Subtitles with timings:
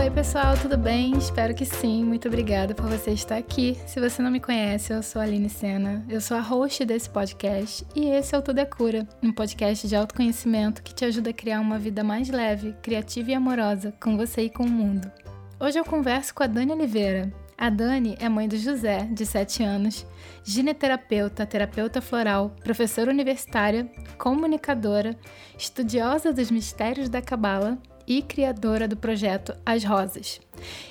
[0.00, 1.14] Oi, pessoal, tudo bem?
[1.18, 2.02] Espero que sim.
[2.02, 3.76] Muito obrigada por você estar aqui.
[3.86, 6.02] Se você não me conhece, eu sou a Aline Sena.
[6.08, 9.86] Eu sou a host desse podcast e esse é o Tudo é Cura, um podcast
[9.86, 14.16] de autoconhecimento que te ajuda a criar uma vida mais leve, criativa e amorosa com
[14.16, 15.12] você e com o mundo.
[15.60, 17.30] Hoje eu converso com a Dani Oliveira.
[17.58, 20.06] A Dani é mãe do José, de 7 anos,
[20.42, 23.86] gineterapeuta, terapeuta floral, professora universitária,
[24.16, 25.14] comunicadora,
[25.58, 27.78] estudiosa dos mistérios da Cabala
[28.10, 30.40] e criadora do projeto As Rosas.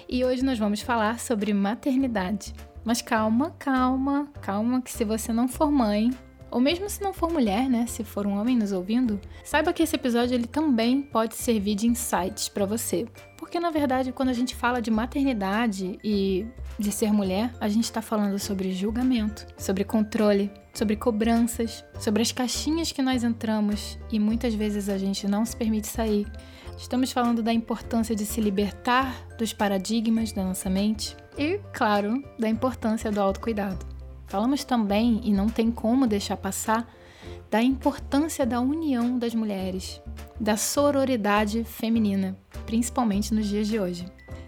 [0.08, 2.54] E hoje nós vamos falar sobre maternidade.
[2.82, 6.12] Mas calma, calma, calma, que se você não for mãe,
[6.50, 9.84] ou mesmo se não for mulher, né, se for um homem nos ouvindo, saiba que
[9.84, 13.06] esse episódio ele também pode servir de insights para você.
[13.38, 16.48] Porque na verdade, quando a gente fala de maternidade e
[16.80, 22.32] de ser mulher, a gente está falando sobre julgamento, sobre controle, sobre cobranças, sobre as
[22.32, 26.26] caixinhas que nós entramos e muitas vezes a gente não se permite sair.
[26.80, 32.48] Estamos falando da importância de se libertar dos paradigmas da nossa mente e, claro, da
[32.48, 33.86] importância do autocuidado.
[34.28, 36.90] Falamos também, e não tem como deixar passar,
[37.52, 40.02] da importância da união das mulheres,
[40.40, 44.06] da sororidade feminina, principalmente nos dias de hoje.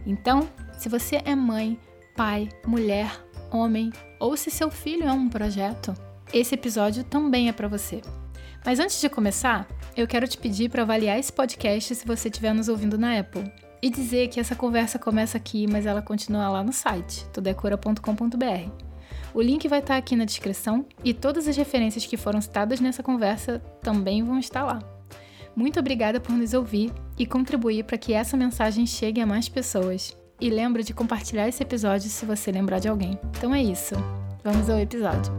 [0.08, 1.78] Então, se você é mãe,
[2.16, 3.12] pai, mulher,
[3.52, 5.94] homem ou se seu filho é um projeto,
[6.34, 8.02] esse episódio também é para você.
[8.66, 12.54] Mas antes de começar, eu quero te pedir para avaliar esse podcast se você estiver
[12.54, 13.52] nos ouvindo na Apple.
[13.82, 18.70] E dizer que essa conversa começa aqui, mas ela continua lá no site, tudecura.com.br.
[19.34, 23.02] O link vai estar aqui na descrição e todas as referências que foram citadas nessa
[23.02, 24.80] conversa também vão estar lá.
[25.56, 30.16] Muito obrigada por nos ouvir e contribuir para que essa mensagem chegue a mais pessoas.
[30.40, 33.20] E lembra de compartilhar esse episódio se você lembrar de alguém.
[33.38, 33.96] Então é isso.
[34.44, 35.32] Vamos ao episódio.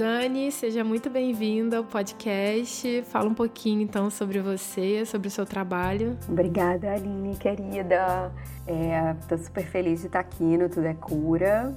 [0.00, 3.02] Dani, seja muito bem-vinda ao podcast.
[3.02, 6.16] Fala um pouquinho então sobre você, sobre o seu trabalho.
[6.26, 8.32] Obrigada, Aline, querida.
[8.66, 11.74] Estou é, super feliz de estar aqui no Tudo é Cura.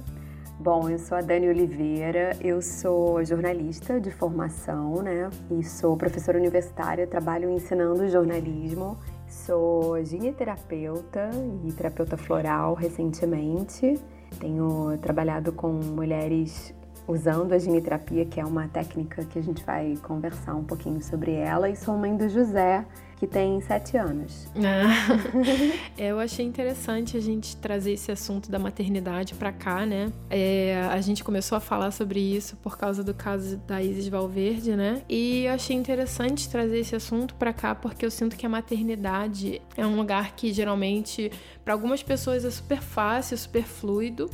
[0.58, 5.28] Bom, eu sou a Dani Oliveira, eu sou jornalista de formação, né?
[5.50, 8.98] E sou professora universitária, trabalho ensinando jornalismo.
[9.28, 11.28] Sou gineterapeuta
[11.62, 14.00] e terapeuta floral recentemente.
[14.40, 16.74] Tenho trabalhado com mulheres
[17.06, 21.32] usando a giniterapia, que é uma técnica que a gente vai conversar um pouquinho sobre
[21.32, 22.84] ela, e sou mãe do José,
[23.16, 24.48] que tem sete anos.
[24.56, 25.18] Ah,
[25.96, 30.12] eu achei interessante a gente trazer esse assunto da maternidade para cá, né?
[30.28, 34.76] É, a gente começou a falar sobre isso por causa do caso da Isis Valverde,
[34.76, 35.02] né?
[35.08, 39.62] E eu achei interessante trazer esse assunto para cá porque eu sinto que a maternidade
[39.76, 41.30] é um lugar que geralmente
[41.64, 44.28] para algumas pessoas é super fácil, super fluido,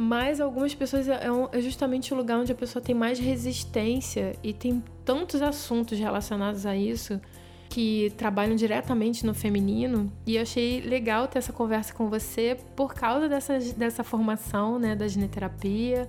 [0.00, 4.52] mas algumas pessoas é, é, justamente o lugar onde a pessoa tem mais resistência e
[4.52, 7.20] tem tantos assuntos relacionados a isso
[7.68, 10.08] que trabalham diretamente no feminino.
[10.24, 14.94] E eu achei legal ter essa conversa com você por causa dessa, dessa formação né,
[14.94, 16.08] da gineterapia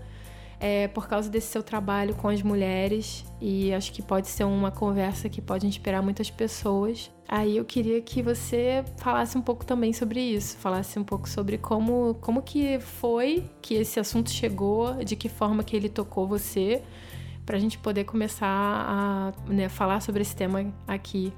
[0.60, 4.72] é, por causa desse seu trabalho com as mulheres e acho que pode ser uma
[4.72, 7.10] conversa que pode inspirar muitas pessoas.
[7.28, 11.58] Aí eu queria que você falasse um pouco também sobre isso, falasse um pouco sobre
[11.58, 16.82] como, como que foi que esse assunto chegou, de que forma que ele tocou você,
[17.46, 21.32] para a gente poder começar a né, falar sobre esse tema aqui.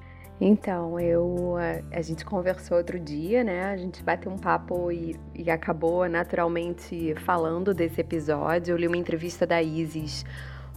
[0.44, 3.66] Então, eu a, a, gente conversou outro dia, né?
[3.66, 8.72] A gente bateu um papo e, e, acabou naturalmente falando desse episódio.
[8.72, 10.26] Eu li uma entrevista da Isis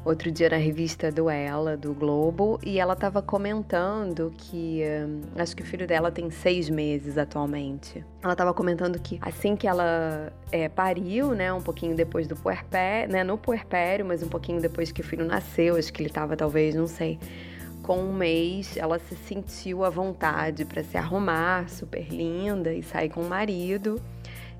[0.04, 5.56] outro dia na revista do Ela, do Globo, e ela estava comentando que hum, acho
[5.56, 8.04] que o filho dela tem seis meses atualmente.
[8.22, 13.10] Ela estava comentando que assim que ela é, pariu, né, um pouquinho depois do puerpério,
[13.10, 16.36] né, no puerpério, mas um pouquinho depois que o filho nasceu, acho que ele estava
[16.36, 17.18] talvez, não sei
[17.84, 23.10] com um mês, ela se sentiu à vontade para se arrumar, super linda, e sair
[23.10, 24.00] com o marido.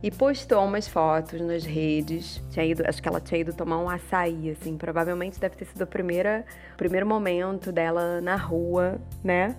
[0.03, 2.43] E postou umas fotos nas redes.
[2.51, 4.77] Tinha ido, acho que ela tinha ido tomar um açaí, assim.
[4.77, 9.57] Provavelmente deve ter sido o primeiro, momento dela na rua, né?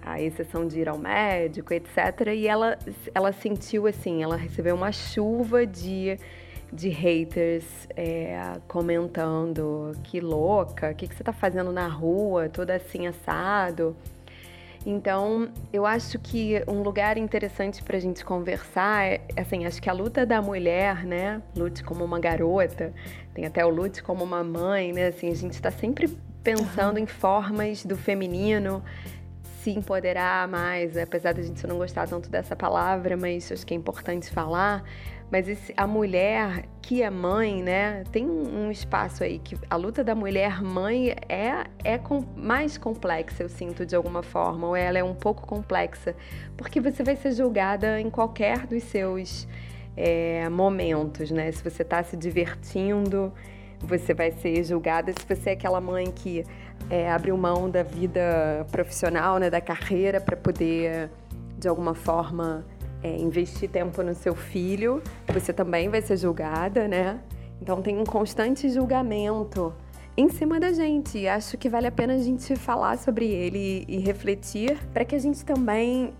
[0.00, 2.28] A exceção de ir ao médico, etc.
[2.32, 2.78] E ela,
[3.12, 6.16] ela sentiu assim, ela recebeu uma chuva de
[6.72, 7.64] de haters
[7.96, 13.96] é, comentando que louca, o que, que você tá fazendo na rua, toda assim assado.
[14.86, 19.90] Então, eu acho que um lugar interessante para a gente conversar é, assim, acho que
[19.90, 21.42] a luta da mulher, né?
[21.56, 22.92] Lute como uma garota,
[23.34, 25.08] tem até o lute como uma mãe, né?
[25.08, 26.08] Assim, a gente está sempre
[26.42, 27.02] pensando uhum.
[27.02, 28.82] em formas do feminino
[29.62, 33.76] se empoderar mais, apesar da gente não gostar tanto dessa palavra, mas acho que é
[33.76, 34.84] importante falar,
[35.30, 40.02] Mas esse, a mulher que é mãe, né, tem um espaço aí que a luta
[40.02, 44.98] da mulher mãe é, é com, mais complexa, eu sinto de alguma forma, ou ela
[44.98, 46.14] é um pouco complexa,
[46.56, 49.46] porque você vai ser julgada em qualquer dos seus
[49.94, 51.52] é, momentos, né?
[51.52, 53.32] Se você está se divertindo,
[53.80, 55.12] você vai ser julgada.
[55.12, 56.44] Se você é aquela mãe que
[56.88, 61.10] é, abriu mão da vida profissional, né, da carreira, para poder,
[61.58, 62.64] de alguma forma,
[63.02, 65.02] é, investir tempo no seu filho,
[65.32, 67.20] você também vai ser julgada, né?
[67.60, 69.72] Então tem um constante julgamento
[70.16, 71.26] em cima da gente.
[71.28, 75.18] Acho que vale a pena a gente falar sobre ele e refletir para que a
[75.18, 76.12] gente também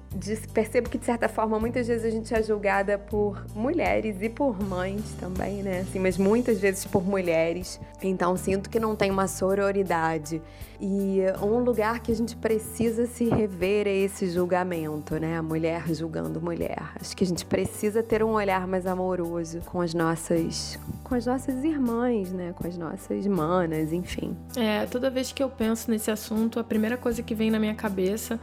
[0.53, 4.61] perceba que, de certa forma, muitas vezes a gente é julgada por mulheres e por
[4.63, 5.81] mães também, né?
[5.81, 7.79] Assim, mas muitas vezes por mulheres.
[8.03, 10.41] Então sinto que não tem uma sororidade.
[10.81, 15.37] E um lugar que a gente precisa se rever é esse julgamento, né?
[15.37, 16.93] A mulher julgando mulher.
[17.01, 21.27] Acho que a gente precisa ter um olhar mais amoroso com as nossas, com as
[21.27, 22.55] nossas irmãs, né?
[22.57, 24.37] Com as nossas manas, enfim.
[24.57, 27.75] É, toda vez que eu penso nesse assunto, a primeira coisa que vem na minha
[27.75, 28.39] cabeça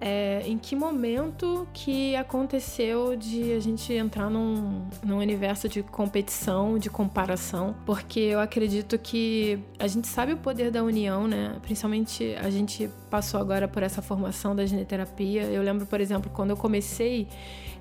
[0.00, 6.78] é, em que momento que aconteceu de a gente entrar num, num universo de competição,
[6.78, 11.56] de comparação, porque eu acredito que a gente sabe o poder da união, né?
[11.62, 15.42] Principalmente a gente passou agora por essa formação da gineterapia.
[15.44, 17.28] Eu lembro, por exemplo, quando eu comecei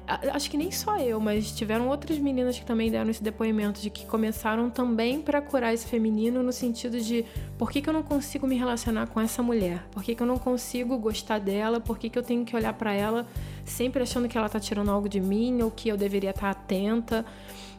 [0.07, 3.89] acho que nem só eu, mas tiveram outras meninas que também deram esse depoimento de
[3.89, 7.25] que começaram também para curar esse feminino no sentido de
[7.57, 9.83] por que, que eu não consigo me relacionar com essa mulher?
[9.91, 11.79] Por que, que eu não consigo gostar dela?
[11.79, 13.25] Por que, que eu tenho que olhar para ela
[13.63, 16.59] sempre achando que ela tá tirando algo de mim ou que eu deveria estar tá
[16.59, 17.25] atenta?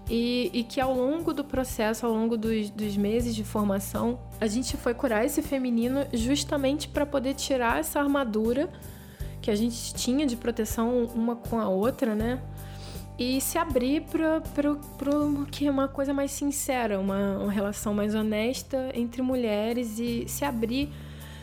[0.08, 4.46] E, e, que ao longo do processo, ao longo dos, dos, meses de formação, a
[4.46, 8.68] gente foi curar esse feminino justamente para poder tirar essa armadura
[9.44, 12.40] que a gente tinha de proteção uma com a outra, né?
[13.18, 14.40] E se abrir para
[15.50, 20.90] que uma coisa mais sincera, uma, uma relação mais honesta entre mulheres e se abrir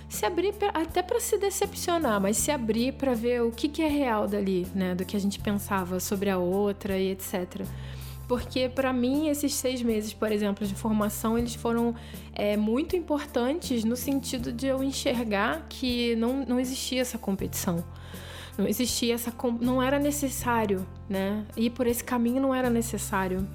[0.09, 3.81] se abrir pra, até para se decepcionar, mas se abrir para ver o que, que
[3.81, 4.95] é real dali, né?
[4.95, 7.62] Do que a gente pensava sobre a outra e etc.
[8.31, 11.94] Porque para mim esses seis meses, por exemplo, de formação, eles foram
[12.33, 17.83] é, muito importantes no sentido de eu enxergar que não, não existia essa competição.
[18.57, 19.33] Não existia essa.
[19.60, 21.45] Não era necessário, né?
[21.57, 23.45] Ir por esse caminho não era necessário.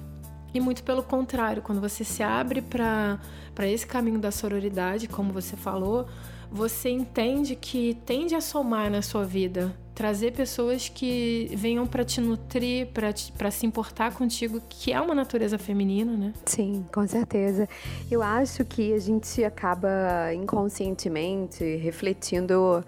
[0.53, 3.19] E muito pelo contrário, quando você se abre para
[3.61, 6.05] esse caminho da sororidade, como você falou,
[6.51, 12.21] você entende que tende a somar na sua vida trazer pessoas que venham para te
[12.21, 12.87] nutrir,
[13.35, 16.33] para se importar contigo, que é uma natureza feminina, né?
[16.45, 17.67] Sim, com certeza.
[18.09, 22.85] Eu acho que a gente acaba inconscientemente refletindo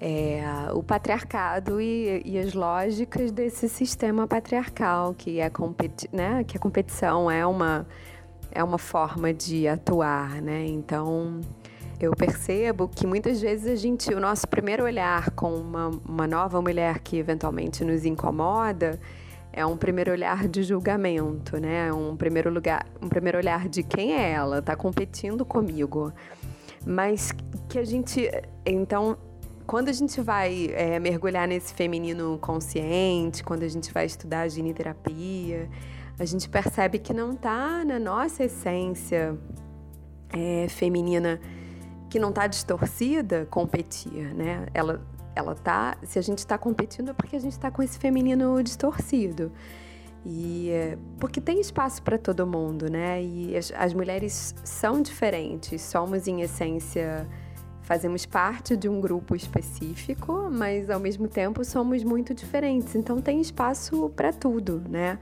[0.00, 0.40] é,
[0.72, 6.60] o patriarcado e, e, as lógicas desse sistema patriarcal, que é, competi né, que a
[6.60, 7.84] competição é uma,
[8.52, 10.64] é uma forma de atuar, né?
[10.64, 11.40] Então
[12.00, 16.60] eu percebo que muitas vezes a gente, o nosso primeiro olhar com uma, uma nova
[16.62, 18.98] mulher que eventualmente nos incomoda
[19.52, 21.92] é um primeiro olhar de julgamento, né?
[21.92, 26.12] Um primeiro lugar, um primeiro olhar de quem é ela, tá competindo comigo.
[26.86, 27.32] Mas
[27.68, 28.30] que a gente,
[28.64, 29.18] então,
[29.66, 34.48] quando a gente vai é, mergulhar nesse feminino consciente, quando a gente vai estudar a
[34.48, 35.68] gineterapia,
[36.18, 39.36] a gente percebe que não tá na nossa essência
[40.32, 41.40] é, feminina
[42.10, 44.66] que não está distorcida competir, né?
[44.74, 45.00] Ela,
[45.34, 45.96] ela tá.
[46.02, 49.50] Se a gente está competindo é porque a gente está com esse feminino distorcido.
[50.26, 50.70] E
[51.18, 53.22] porque tem espaço para todo mundo, né?
[53.22, 57.26] E as, as, mulheres são diferentes, somos em essência
[57.82, 62.94] fazemos parte de um grupo específico, mas ao mesmo tempo somos muito diferentes.
[62.94, 65.18] Então tem espaço para tudo, né?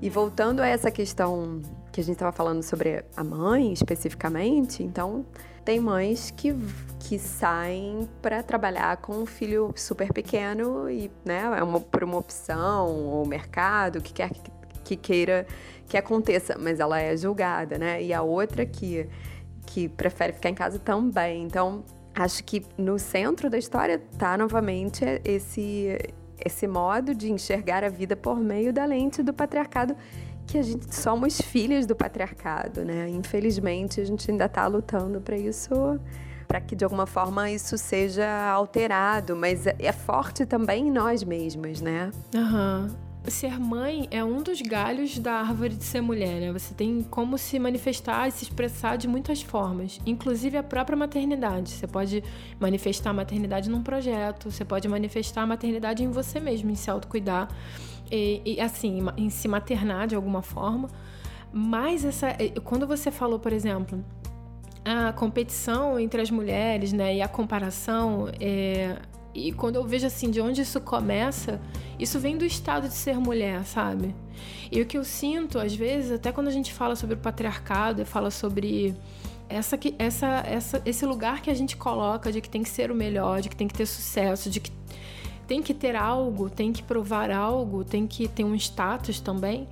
[0.00, 5.24] E voltando a essa questão que a gente estava falando sobre a mãe especificamente, então
[5.64, 6.54] tem mães que,
[7.00, 12.18] que saem para trabalhar com um filho super pequeno e, né, é uma, por uma
[12.18, 14.50] opção ou mercado, que quer que,
[14.84, 15.46] que queira
[15.88, 18.02] que aconteça, mas ela é julgada, né?
[18.02, 19.06] E a outra que,
[19.66, 21.42] que prefere ficar em casa também.
[21.42, 25.98] Então, acho que no centro da história tá novamente esse
[26.44, 29.96] esse modo de enxergar a vida por meio da lente do patriarcado
[30.52, 33.08] que a gente somos filhas do patriarcado, né?
[33.08, 35.98] Infelizmente, a gente ainda está lutando para isso,
[36.46, 41.24] para que de alguma forma isso seja alterado, mas é, é forte também em nós
[41.24, 42.10] mesmas, né?
[42.36, 42.90] Aham.
[42.90, 43.11] Uhum.
[43.30, 46.52] Ser mãe é um dos galhos da árvore de ser mulher, né?
[46.52, 51.70] Você tem como se manifestar e se expressar de muitas formas, inclusive a própria maternidade.
[51.70, 52.22] Você pode
[52.58, 56.90] manifestar a maternidade num projeto, você pode manifestar a maternidade em você mesmo, em se
[56.90, 57.48] autocuidar
[58.10, 60.88] e, e assim, em se maternar de alguma forma.
[61.52, 62.28] Mas essa,
[62.64, 64.04] quando você falou, por exemplo,
[64.84, 68.96] a competição entre as mulheres, né, e a comparação, é,
[69.34, 71.60] e quando eu vejo assim de onde isso começa,
[71.98, 74.14] isso vem do estado de ser mulher, sabe?
[74.70, 78.02] E o que eu sinto, às vezes, até quando a gente fala sobre o patriarcado
[78.02, 78.94] e fala sobre
[79.48, 82.94] essa, essa, essa, esse lugar que a gente coloca de que tem que ser o
[82.94, 84.72] melhor, de que tem que ter sucesso, de que
[85.46, 89.68] tem que ter algo, tem que provar algo, tem que ter um status também.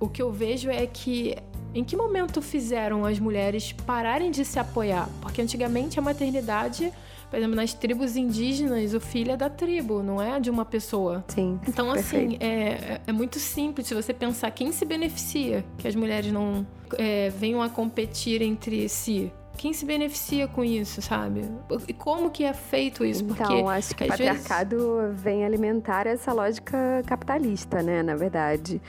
[0.00, 1.36] O que eu vejo é que
[1.74, 5.08] em que momento fizeram as mulheres pararem de se apoiar?
[5.20, 6.92] Porque antigamente a maternidade,
[7.30, 11.24] por exemplo, nas tribos indígenas, o filho é da tribo, não é de uma pessoa.
[11.28, 11.58] Sim.
[11.66, 16.32] Então, assim, é, é muito simples se você pensar quem se beneficia que as mulheres
[16.32, 16.66] não
[16.98, 21.42] é, venham a competir entre si quem se beneficia com isso, sabe?
[21.88, 23.24] E como que é feito isso?
[23.24, 25.20] Porque então, acho que o patriarcado vezes...
[25.22, 28.80] vem alimentar essa lógica capitalista, né, na verdade.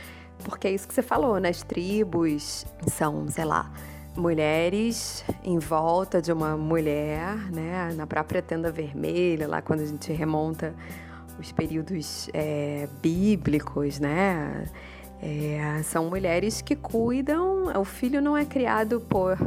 [0.44, 3.72] Porque é isso que você falou, nas tribos são, sei lá,
[4.18, 7.94] mulheres em volta de uma mulher, né?
[7.96, 10.74] Na própria tenda vermelha, lá quando a gente remonta
[11.40, 14.66] os períodos é, bíblicos, né?
[15.22, 17.66] É, são mulheres que cuidam.
[17.80, 19.38] O filho não é criado por.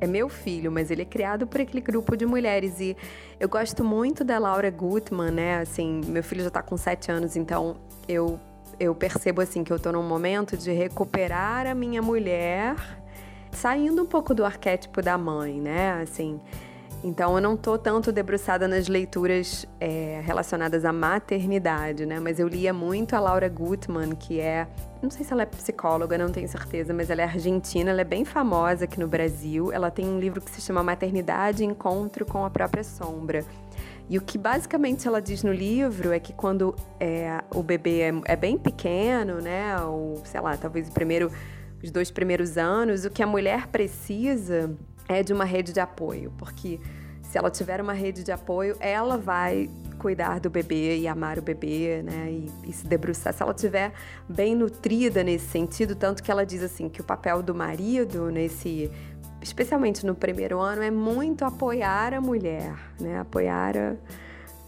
[0.00, 2.80] É meu filho, mas ele é criado por aquele grupo de mulheres.
[2.80, 2.96] E
[3.38, 5.58] eu gosto muito da Laura Gutman, né?
[5.58, 7.76] Assim, meu filho já está com sete anos, então
[8.08, 8.38] eu
[8.80, 12.74] eu percebo assim que eu tô num momento de recuperar a minha mulher,
[13.52, 16.02] saindo um pouco do arquétipo da mãe, né?
[16.02, 16.40] Assim,
[17.02, 22.20] então eu não tô tanto debruçada nas leituras é, relacionadas à maternidade, né?
[22.20, 24.68] Mas eu lia muito a Laura Gutman, que é,
[25.02, 28.04] não sei se ela é psicóloga, não tenho certeza, mas ela é argentina, ela é
[28.04, 29.72] bem famosa aqui no Brasil.
[29.72, 33.44] Ela tem um livro que se chama Maternidade Encontro com a Própria Sombra.
[34.10, 38.12] E o que basicamente ela diz no livro é que quando é, o bebê é,
[38.24, 41.30] é, bem pequeno, né, ou sei lá, talvez o primeiro,
[41.82, 44.74] os dois primeiros anos, o que a mulher precisa
[45.08, 46.78] é de uma rede de apoio, porque
[47.22, 51.42] se ela tiver uma rede de apoio, ela vai cuidar do bebê e amar o
[51.42, 53.32] bebê, né, e, e se debruçar.
[53.34, 53.92] Se ela tiver
[54.28, 58.90] bem nutrida nesse sentido, tanto que ela diz assim que o papel do marido nesse
[59.42, 63.18] especialmente no primeiro ano, é muito apoiar a mulher, né?
[63.18, 63.96] Apoiar a,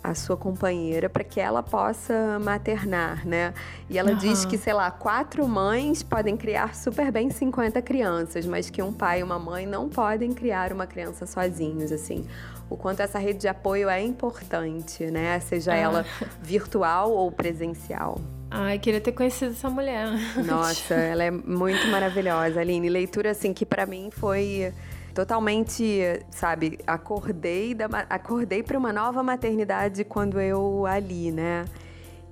[0.02, 3.54] a sua companheira para que ela possa maternar, né?
[3.88, 4.16] E ela uhum.
[4.16, 8.92] diz que, sei lá, quatro mães podem criar super bem 50 crianças, mas que um
[8.92, 12.26] pai e uma mãe não podem criar uma criança sozinhos, assim.
[12.68, 15.38] O quanto essa rede de apoio é importante, né?
[15.40, 15.76] Seja ah.
[15.76, 16.06] ela
[16.42, 18.20] virtual ou presencial.
[18.50, 20.08] Ai, queria ter conhecido essa mulher.
[20.44, 22.88] Nossa, ela é muito maravilhosa, Aline.
[22.88, 24.72] Leitura, assim, que para mim foi
[25.14, 31.64] totalmente, sabe, acordei, da, acordei para uma nova maternidade quando eu ali, né?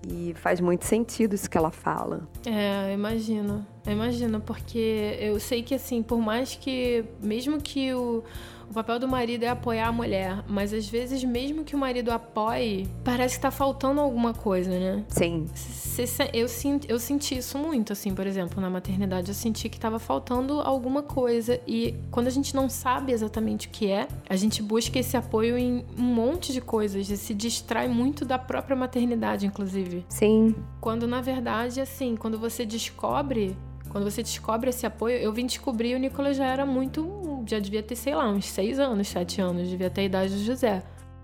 [0.09, 2.27] E faz muito sentido isso que ela fala.
[2.47, 3.67] É, imagino.
[3.87, 8.25] Imagino, porque eu sei que, assim, por mais que, mesmo que o
[8.71, 12.13] o papel do marido é apoiar a mulher, mas às vezes, mesmo que o marido
[12.13, 15.05] apoie, parece que tá faltando alguma coisa, né?
[15.09, 15.47] Sim.
[16.33, 16.47] Eu,
[16.89, 19.29] eu senti isso muito, assim, por exemplo, na maternidade.
[19.29, 21.61] Eu senti que tava faltando alguma coisa.
[21.67, 25.59] E quando a gente não sabe exatamente o que é, a gente busca esse apoio
[25.59, 30.07] em um monte de coisas e se distrai muito da própria maternidade, inclusive.
[30.09, 30.55] Sim.
[30.81, 33.57] Quando, na verdade, assim, quando você descobre
[33.91, 37.45] quando você descobre esse apoio, eu vim descobrir o Nicolas já era muito.
[37.47, 40.45] Já devia ter, sei lá, uns seis anos, sete anos, devia ter a idade do
[40.45, 40.83] José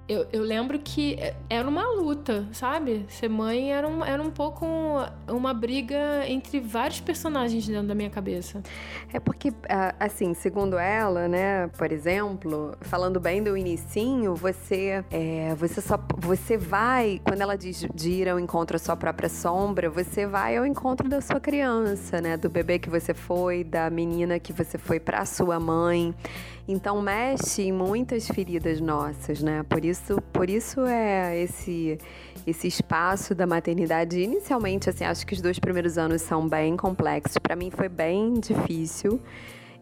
[0.09, 1.19] eu, eu lembro que
[1.51, 3.05] era uma luta, sabe?
[3.09, 4.65] Ser mãe era um, era um pouco
[5.29, 8.63] uma briga entre vários personagens dentro da minha cabeça.
[9.13, 9.53] É porque,
[9.99, 16.57] assim, segundo ela, né, por exemplo, falando bem do inicinho, você, é, você só, você
[16.57, 20.65] vai, quando ela diz de ir ao encontro à sua própria sombra, você vai ao
[20.65, 25.01] encontro da sua criança, né, do bebê que você foi, da menina que você foi
[25.01, 26.15] para sua mãe.
[26.69, 29.63] Então mexe em muitas feridas nossas, né?
[29.69, 31.99] Por isso, por isso é esse
[32.47, 34.21] esse espaço da maternidade.
[34.21, 37.39] Inicialmente, assim, acho que os dois primeiros anos são bem complexos.
[37.39, 39.21] Para mim foi bem difícil.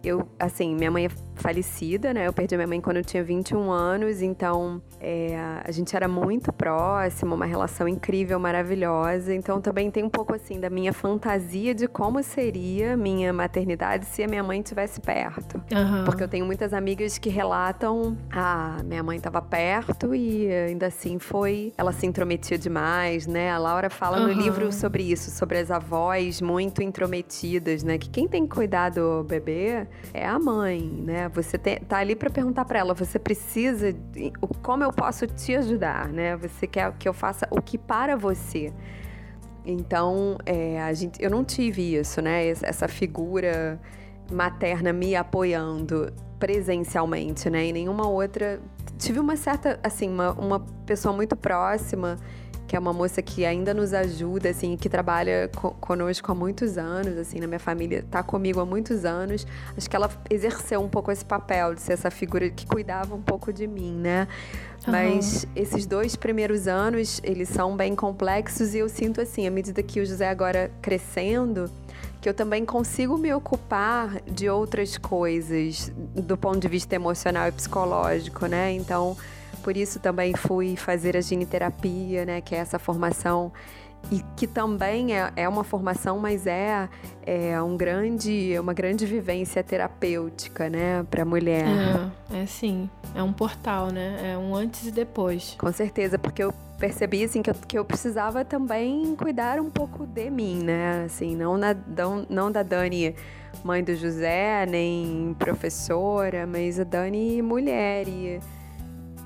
[0.09, 2.27] Eu, assim, minha mãe é falecida, né?
[2.27, 6.53] Eu perdi minha mãe quando eu tinha 21 anos, então é, a gente era muito
[6.53, 9.35] próximo, uma relação incrível, maravilhosa.
[9.35, 14.23] Então também tem um pouco assim da minha fantasia de como seria minha maternidade se
[14.23, 15.57] a minha mãe estivesse perto.
[15.73, 16.05] Uhum.
[16.05, 21.19] Porque eu tenho muitas amigas que relatam: ah, minha mãe estava perto e ainda assim
[21.19, 21.73] foi.
[21.77, 23.51] Ela se intrometia demais, né?
[23.51, 24.29] A Laura fala uhum.
[24.29, 27.99] no livro sobre isso, sobre as avós muito intrometidas, né?
[27.99, 31.29] Que quem tem que cuidar do bebê é a mãe, né?
[31.31, 33.95] Você tem, tá ali para perguntar para ela: você precisa.
[34.63, 36.37] Como eu posso te ajudar, né?
[36.37, 38.73] Você quer que eu faça o que para você.
[39.67, 42.47] Então, é, a gente, eu não tive isso, né?
[42.49, 43.81] Essa figura
[44.31, 47.67] materna me apoiando presencialmente, né?
[47.67, 48.61] E nenhuma outra.
[48.99, 52.17] Tive uma certa, assim, uma, uma pessoa muito próxima
[52.67, 56.79] que é uma moça que ainda nos ajuda, assim, que trabalha co conosco há muitos
[56.79, 59.47] anos, assim, na minha família, está comigo há muitos anos.
[59.77, 63.23] Acho que ela exerceu um pouco esse papel de ser essa figura que cuidava um
[63.23, 64.27] pouco de mim, né?
[64.87, 64.93] Uhum.
[64.93, 69.83] Mas esses dois primeiros anos, eles são bem complexos e eu sinto assim, à medida
[69.83, 71.71] que o José agora crescendo,
[72.21, 77.53] que eu também consigo me ocupar de outras coisas do ponto de vista emocional e
[77.53, 78.73] psicológico, né?
[78.73, 79.15] Então,
[79.65, 83.51] por isso também fui fazer a giniterapia, né, que é essa formação
[84.13, 86.87] e que também é, é uma formação, mas é,
[87.25, 91.65] é um grande, uma grande vivência terapêutica, né, para a mulher.
[92.31, 95.57] É, é sim, é um portal, né, é um antes e depois.
[95.59, 100.07] Com certeza, porque eu percebi assim que eu, que eu precisava também cuidar um pouco
[100.07, 103.15] de mim, né, assim, não, na, não, não da Dani
[103.63, 108.41] mãe do José, nem professora, mas a Dani mulher e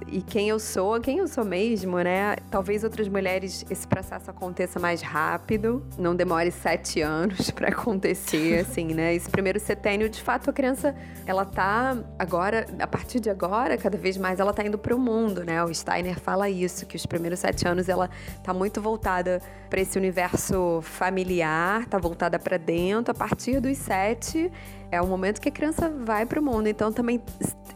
[0.07, 2.37] e quem eu sou, quem eu sou mesmo, né?
[2.51, 8.95] Talvez outras mulheres esse processo aconteça mais rápido, não demore sete anos para acontecer, assim,
[8.95, 9.15] né?
[9.15, 10.95] Esse primeiro setênio, de fato, a criança,
[11.27, 14.99] ela tá agora, a partir de agora, cada vez mais ela tá indo para o
[14.99, 15.63] mundo, né?
[15.65, 18.09] O Steiner fala isso, que os primeiros sete anos ela
[18.43, 23.13] tá muito voltada para esse universo familiar, tá voltada para dentro.
[23.13, 24.51] A partir dos sete
[24.91, 26.67] é o momento que a criança vai para o mundo.
[26.67, 27.21] Então também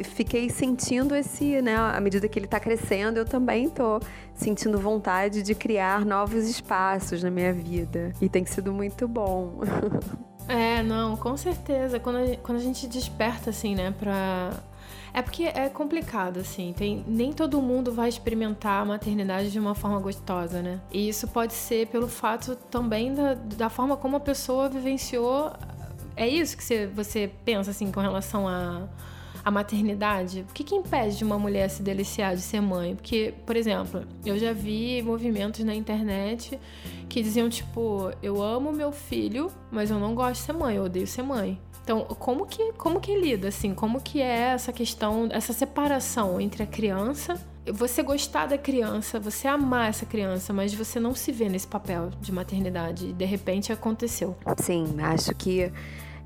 [0.03, 4.01] fiquei sentindo esse, né, à medida que ele está crescendo, eu também tô
[4.35, 8.13] sentindo vontade de criar novos espaços na minha vida.
[8.21, 9.61] E tem sido muito bom.
[10.49, 12.01] é, não, com certeza.
[12.01, 14.51] Quando a, quando a gente desperta, assim, né, pra.
[15.15, 16.73] É porque é complicado, assim.
[16.75, 20.81] Tem, nem todo mundo vai experimentar a maternidade de uma forma gostosa, né?
[20.91, 25.53] E isso pode ser pelo fato também da, da forma como a pessoa vivenciou
[26.17, 28.89] é isso que você, pensa, assim, com relação a,
[29.45, 30.45] a maternidade?
[30.49, 32.95] O que, que impede de uma mulher se deliciar de ser mãe?
[32.95, 36.59] Porque, por exemplo, eu já vi movimentos na internet
[37.09, 40.85] que diziam, tipo, eu amo meu filho, mas eu não gosto de ser mãe, eu
[40.85, 41.61] odeio ser mãe.
[41.83, 43.75] Então, como que, como que lida, assim?
[43.75, 49.47] Como que é essa questão, essa separação entre a criança você gostar da criança, você
[49.47, 53.73] amar essa criança, mas você não se vê nesse papel de maternidade e de repente
[53.73, 54.37] aconteceu.
[54.57, 55.73] Sim, acho que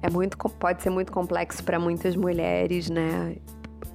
[0.02, 3.36] é muito pode ser muito complexo para muitas mulheres, né?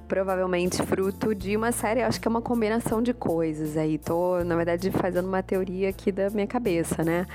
[0.06, 3.98] Provavelmente fruto de uma série, acho que é uma combinação de coisas aí.
[3.98, 7.26] Tô, na verdade, fazendo uma teoria aqui da minha cabeça, né?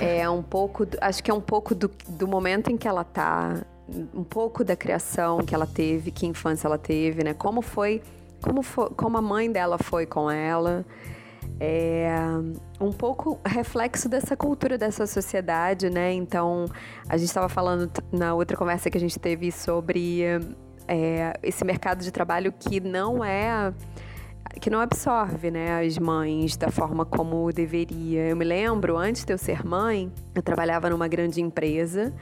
[0.00, 3.62] É um pouco, acho que é um pouco do, do momento em que ela tá,
[4.14, 7.34] um pouco da criação que ela teve, que infância ela teve, né?
[7.34, 8.00] Como foi
[8.44, 10.84] como, foi, como a mãe dela foi com ela.
[11.58, 12.14] É
[12.78, 16.12] um pouco reflexo dessa cultura, dessa sociedade, né?
[16.12, 16.66] Então,
[17.08, 20.24] a gente estava falando na outra conversa que a gente teve sobre
[20.86, 23.72] é, esse mercado de trabalho que não é
[24.60, 28.28] que não absorve, né, as mães da forma como deveria.
[28.28, 32.12] Eu me lembro, antes de eu ser mãe, eu trabalhava numa grande empresa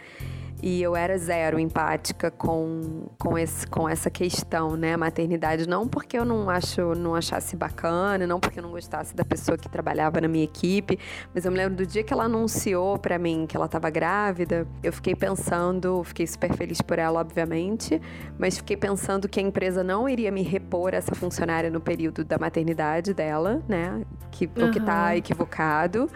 [0.62, 4.96] e eu era zero empática com, com, esse, com essa questão, né?
[4.96, 5.68] Maternidade.
[5.68, 9.59] Não porque eu não, acho, não achasse bacana, não porque eu não gostasse da pessoa
[9.59, 10.96] que trabalhava na minha equipe,
[11.35, 14.64] mas eu me lembro do dia que ela anunciou para mim que ela estava grávida,
[14.85, 18.01] eu fiquei pensando, fiquei super feliz por ela, obviamente,
[18.38, 22.38] mas fiquei pensando que a empresa não iria me repor essa funcionária no período da
[22.38, 24.05] maternidade dela, né?
[24.31, 24.68] Que, uhum.
[24.68, 26.09] O que tá equivocado.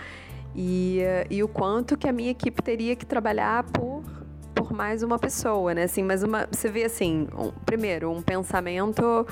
[0.54, 4.02] E, e o quanto que a minha equipe teria que trabalhar por
[4.56, 5.82] por mais uma pessoa, né?
[5.82, 9.26] Assim, mas uma, você vê assim, um, primeiro, um pensamento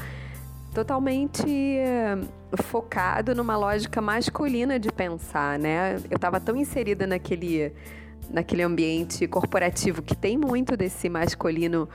[0.74, 5.96] totalmente uh, focado numa lógica masculina de pensar, né?
[6.10, 7.72] Eu estava tão inserida naquele
[8.30, 11.88] naquele ambiente corporativo que tem muito desse masculino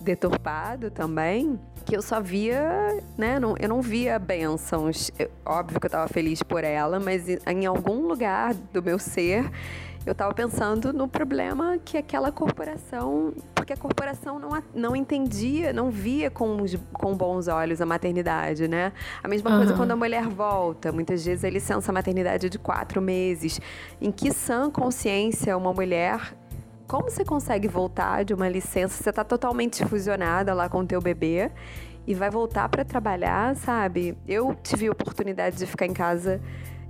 [0.00, 3.40] deturpado também, que eu só via, né?
[3.40, 5.10] Não, eu não via bênçãos.
[5.18, 9.50] Eu, óbvio que eu estava feliz por ela, mas em algum lugar do meu ser
[10.08, 15.90] eu estava pensando no problema que aquela corporação, porque a corporação não, não entendia, não
[15.90, 18.92] via com, com bons olhos a maternidade, né?
[19.22, 19.56] A mesma uhum.
[19.58, 23.60] coisa quando a mulher volta, muitas vezes a licença maternidade é de quatro meses.
[24.00, 26.34] Em que sã consciência uma mulher
[26.86, 29.02] como você consegue voltar de uma licença?
[29.02, 31.50] Você está totalmente fusionada lá com o teu bebê
[32.06, 34.16] e vai voltar para trabalhar, sabe?
[34.26, 36.40] Eu tive a oportunidade de ficar em casa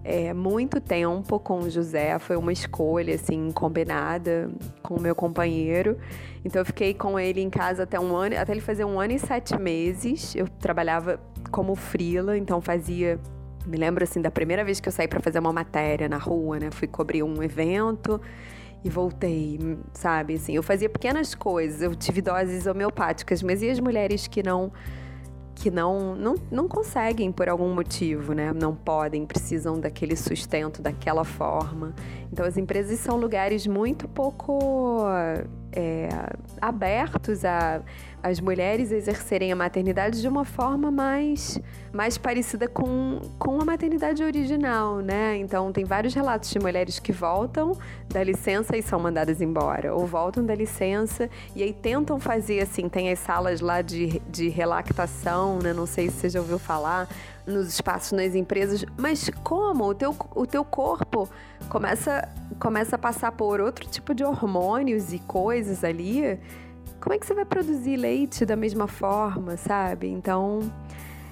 [0.08, 4.50] é, muito tempo com o José, foi uma escolha assim combinada
[4.82, 5.98] com o meu companheiro.
[6.42, 9.12] Então eu fiquei com ele em casa até um ano, até ele fazer um ano
[9.12, 10.34] e sete meses.
[10.34, 13.20] Eu trabalhava como frila, então fazia
[13.66, 16.58] me lembro assim da primeira vez que eu saí para fazer uma matéria na rua,
[16.58, 16.70] né?
[16.70, 18.18] Fui cobrir um evento
[18.82, 19.58] e voltei,
[19.92, 20.36] sabe?
[20.36, 24.72] Assim, eu fazia pequenas coisas, eu tive doses homeopáticas, mas e as mulheres que não
[25.58, 28.52] que não, não, não conseguem por algum motivo, né?
[28.52, 31.94] Não podem, precisam daquele sustento daquela forma.
[32.32, 35.00] Então, as empresas são lugares muito pouco
[35.72, 36.08] é,
[36.60, 37.82] abertos a
[38.22, 41.58] as mulheres exercerem a maternidade de uma forma mais,
[41.92, 45.36] mais parecida com, com a maternidade original, né?
[45.36, 47.76] Então, tem vários relatos de mulheres que voltam
[48.08, 52.88] da licença e são mandadas embora, ou voltam da licença e aí tentam fazer assim:
[52.88, 55.72] tem as salas lá de, de relactação, né?
[55.72, 57.08] Não sei se você já ouviu falar,
[57.48, 61.28] nos espaços nas empresas, mas como o teu, o teu corpo
[61.68, 62.28] começa,
[62.60, 66.38] começa a passar por outro tipo de hormônios e coisas ali
[67.00, 70.08] como é que você vai produzir leite da mesma forma, sabe?
[70.08, 70.70] Então,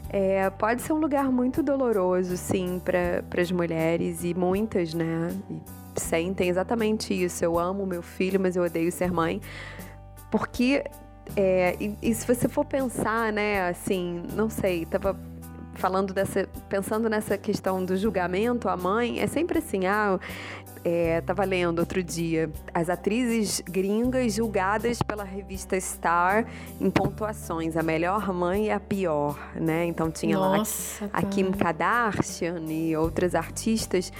[0.08, 5.28] é, pode ser um lugar muito doloroso, sim, para as mulheres e muitas, né?
[5.50, 5.60] E
[6.00, 7.44] sentem exatamente isso.
[7.44, 9.40] Eu amo meu filho, mas eu odeio ser mãe.
[10.30, 10.84] Porque,
[11.34, 15.18] é, e, e se você for pensar, né, assim, não sei, tava
[15.74, 20.18] falando dessa, pensando nessa questão do julgamento à mãe, é sempre assim, ah,
[20.88, 26.46] é, tava lendo outro dia as atrizes gringas julgadas pela revista Star
[26.80, 29.84] em pontuações, a melhor mãe e a pior, né?
[29.84, 34.12] Então tinha Nossa, lá a, a Kim Kardashian e outras artistas.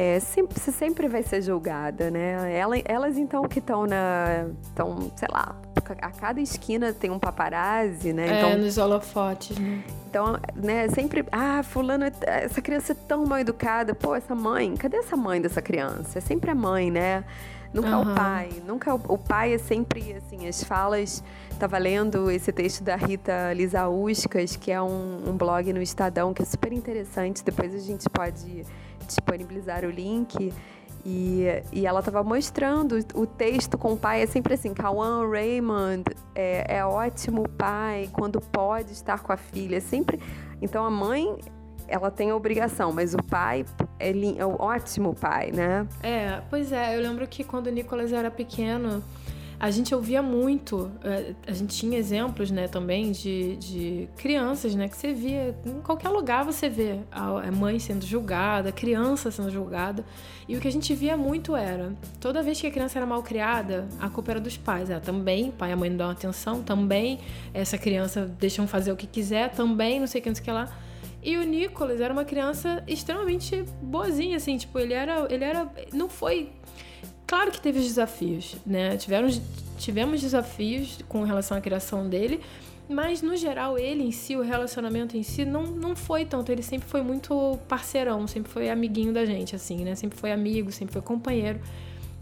[0.00, 2.56] É, sempre, você sempre vai ser julgada, né?
[2.56, 4.46] Elas, elas então que estão na.
[4.62, 5.56] estão, sei lá,
[6.00, 8.28] a cada esquina tem um paparazzi, né?
[8.28, 9.82] É, então, nos holofotes, né?
[10.08, 12.12] Então, né, sempre, ah, fulano, é
[12.44, 13.92] essa criança é tão mal educada.
[13.92, 16.18] Pô, essa mãe, cadê essa mãe dessa criança?
[16.18, 17.24] É sempre a mãe, né?
[17.74, 18.12] Nunca uhum.
[18.12, 21.24] o pai, nunca o, o, pai é sempre assim, as falas.
[21.58, 26.40] Tava lendo esse texto da Rita Lisauskas, que é um, um blog no Estadão que
[26.40, 27.44] é super interessante.
[27.44, 28.64] Depois a gente pode
[29.08, 30.52] disponibilizar o link.
[31.04, 36.04] E, e ela estava mostrando o texto com o pai, é sempre assim, Kawan Raymond
[36.34, 40.20] é, é ótimo pai quando pode estar com a filha, é sempre...
[40.60, 41.38] Então a mãe
[41.86, 43.64] ela tem a obrigação, mas o pai
[43.98, 45.86] é, é ótimo pai, né?
[46.02, 49.02] É, pois é, eu lembro que quando o Nicolas era pequeno,
[49.60, 54.88] a gente ouvia muito, é, a gente tinha exemplos, né, também de, de crianças, né,
[54.88, 59.50] que você via, em qualquer lugar você vê a mãe sendo julgada, a criança sendo
[59.50, 60.04] julgada,
[60.46, 63.22] e o que a gente via muito era, toda vez que a criança era mal
[63.22, 67.18] criada, a culpa era dos pais, é, também, pai e mãe não dão atenção, também,
[67.52, 70.44] essa criança deixam fazer o que quiser, também, não sei o que, não sei o
[70.44, 70.68] que lá,
[71.20, 76.08] e o Nicholas era uma criança extremamente boazinha, assim, tipo, ele era, ele era, não
[76.08, 76.52] foi
[77.28, 78.96] Claro que teve os desafios, né?
[78.96, 79.28] Tiveram,
[79.76, 82.40] tivemos desafios com relação à criação dele,
[82.88, 86.50] mas no geral ele em si, o relacionamento em si, não, não foi tanto.
[86.50, 89.94] Ele sempre foi muito parceirão, sempre foi amiguinho da gente, assim, né?
[89.94, 91.60] Sempre foi amigo, sempre foi companheiro.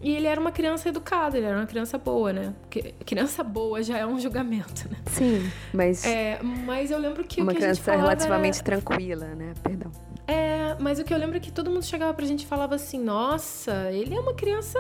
[0.03, 2.53] E ele era uma criança educada, ele era uma criança boa, né?
[2.63, 4.99] Porque criança boa já é um julgamento, né?
[5.07, 6.05] Sim, mas.
[6.05, 7.41] É, mas eu lembro que.
[7.41, 8.65] Uma o que criança a gente relativamente era...
[8.65, 9.55] tranquila, né?
[9.63, 9.93] Perdão.
[10.27, 12.75] É, mas o que eu lembro é que todo mundo chegava pra gente e falava
[12.75, 14.79] assim: nossa, ele é uma criança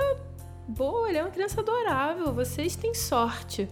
[0.67, 3.69] boa, ele é uma criança adorável, vocês têm sorte.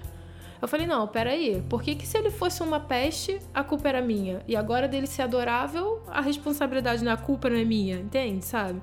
[0.63, 4.01] Eu falei, não, peraí, por que, que se ele fosse uma peste, a culpa era
[4.01, 4.41] minha?
[4.49, 8.81] E agora dele ser adorável, a responsabilidade na culpa não é minha, entende, sabe?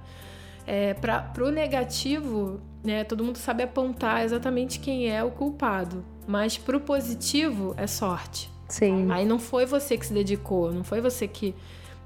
[0.68, 6.06] É, pra, pro negativo, né, todo mundo sabe apontar exatamente quem é o culpado.
[6.28, 8.52] Mas pro positivo, é sorte.
[8.68, 9.12] Sim.
[9.12, 11.56] Aí não foi você que se dedicou, não foi você que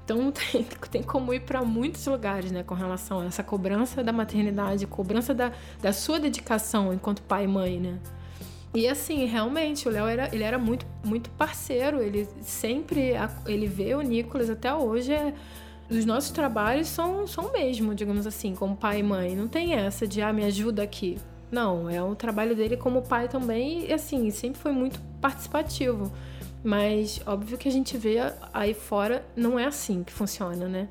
[0.06, 4.12] então tem, tem como ir para muitos lugares, né, com relação a essa cobrança da
[4.12, 7.98] maternidade, cobrança da, da sua dedicação enquanto pai e mãe, né?
[8.72, 13.12] E assim, realmente, o Léo era, ele era muito, muito parceiro, ele sempre,
[13.46, 15.32] ele vê o Nicolas até hoje, é,
[15.88, 19.34] os nossos trabalhos são, são o mesmo, digamos assim, como pai e mãe.
[19.34, 21.16] Não tem essa de, ah, me ajuda aqui.
[21.50, 26.12] Não, é o trabalho dele como pai também, e assim, sempre foi muito participativo.
[26.66, 28.16] Mas óbvio que a gente vê
[28.52, 30.88] aí fora não é assim que funciona, né?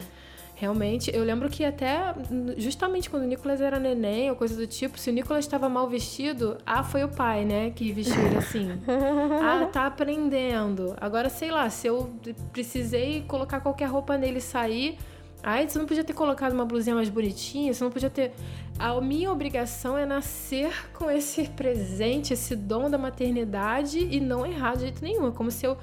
[0.55, 2.15] Realmente, eu lembro que até
[2.55, 5.89] justamente quando o Nicolas era neném ou coisa do tipo, se o Nicolas estava mal
[5.89, 8.69] vestido, ah, foi o pai, né, que vestiu ele assim.
[9.43, 10.95] ah, tá aprendendo.
[10.95, 12.09] Agora, sei lá, se eu
[12.53, 14.97] precisei colocar qualquer roupa nele e sair,
[15.43, 18.31] ai, você não podia ter colocado uma blusinha mais bonitinha, você não podia ter.
[18.77, 24.75] A minha obrigação é nascer com esse presente, esse dom da maternidade e não errar
[24.75, 25.29] de jeito nenhum.
[25.29, 25.77] É como se eu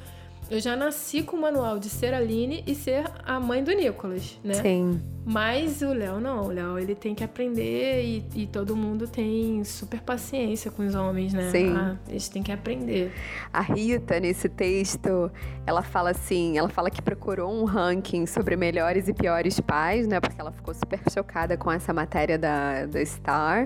[0.50, 4.38] eu já nasci com o manual de ser Aline e ser a mãe do Nicolas,
[4.44, 4.55] né?
[4.55, 5.00] Sim.
[5.24, 9.62] Mas o Léo não, o Léo ele tem que aprender e, e, todo mundo tem
[9.62, 11.48] super paciência com os homens, né?
[11.50, 11.72] Sim.
[11.76, 13.12] Ah, eles têm que aprender.
[13.52, 15.31] A Rita, nesse texto,
[15.64, 20.20] ela fala assim, ela fala que procurou um ranking sobre melhores e piores pais, né?
[20.20, 23.64] Porque ela ficou super chocada com essa matéria da, da Star.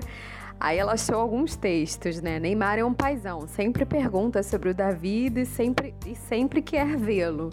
[0.59, 2.39] Aí ela achou alguns textos, né?
[2.39, 7.49] Neymar é um paizão, sempre pergunta sobre o David e sempre, e sempre quer vê-lo.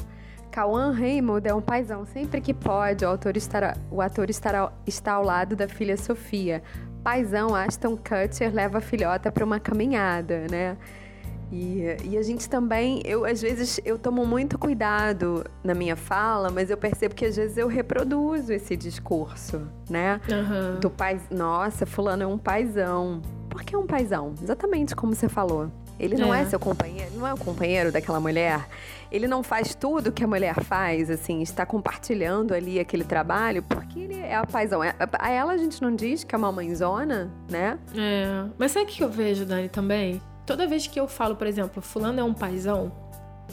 [0.51, 5.15] Cauã Raymond é um paizão, sempre que pode, o, autor estará, o ator estará, está
[5.15, 6.63] ao lado da filha Sofia.
[7.03, 10.77] Paizão Aston Kutcher leva a filhota para uma caminhada, né?
[11.55, 16.51] E, e, a gente também, eu às vezes eu tomo muito cuidado na minha fala,
[16.51, 20.21] mas eu percebo que às vezes eu reproduzo esse discurso, né?
[20.29, 20.81] Uhum.
[20.81, 23.23] Do pai, nossa, fulano é um paizão.
[23.49, 24.35] Por que é um paizão?
[24.43, 25.71] Exatamente como você falou.
[25.97, 26.43] Ele não é.
[26.43, 28.67] é seu companheiro, não é o companheiro daquela mulher.
[29.13, 34.01] Ele não faz tudo que a mulher faz, assim, está compartilhando ali aquele trabalho, porque
[34.01, 34.83] ele é a paizão.
[34.83, 37.79] É, a ela a gente não diz que é uma mãezona, né?
[37.97, 38.45] É.
[38.59, 40.21] Mas sabe o que eu vejo, Dani, também?
[40.47, 42.93] Toda vez que eu falo, por exemplo, fulano é um paizão,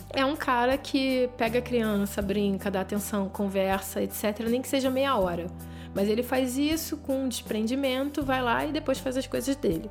[0.10, 4.90] é um cara que pega a criança, brinca, dá atenção, conversa, etc, nem que seja
[4.90, 5.48] meia hora.
[5.94, 9.90] Mas ele faz isso com desprendimento, vai lá e depois faz as coisas dele.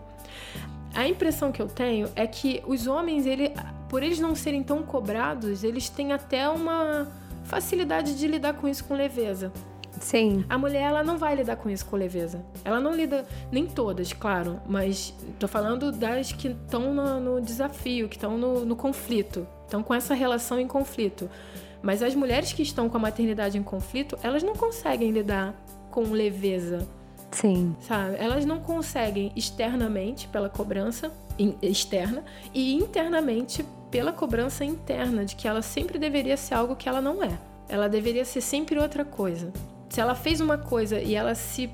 [0.94, 3.52] A impressão que eu tenho é que os homens, ele,
[3.88, 7.08] por eles não serem tão cobrados, eles têm até uma
[7.44, 9.52] facilidade de lidar com isso com leveza.
[10.00, 10.44] Sim.
[10.48, 12.42] A mulher, ela não vai lidar com isso com leveza.
[12.64, 18.08] Ela não lida, nem todas, claro, mas tô falando das que estão no, no, desafio,
[18.08, 21.30] que estão no, no conflito, estão com essa relação em conflito.
[21.82, 25.54] Mas as mulheres que estão com a maternidade em conflito, elas não conseguem lidar
[25.90, 26.88] com leveza.
[27.30, 27.76] Sim.
[27.80, 28.16] Sabe?
[28.18, 31.12] Elas não conseguem externamente pela cobrança
[31.62, 37.00] externa e internamente pela cobrança interna de que ela sempre deveria ser algo que ela
[37.00, 37.38] não é.
[37.68, 39.52] Ela deveria ser sempre outra coisa
[39.90, 41.68] se ela fez uma coisa e ela se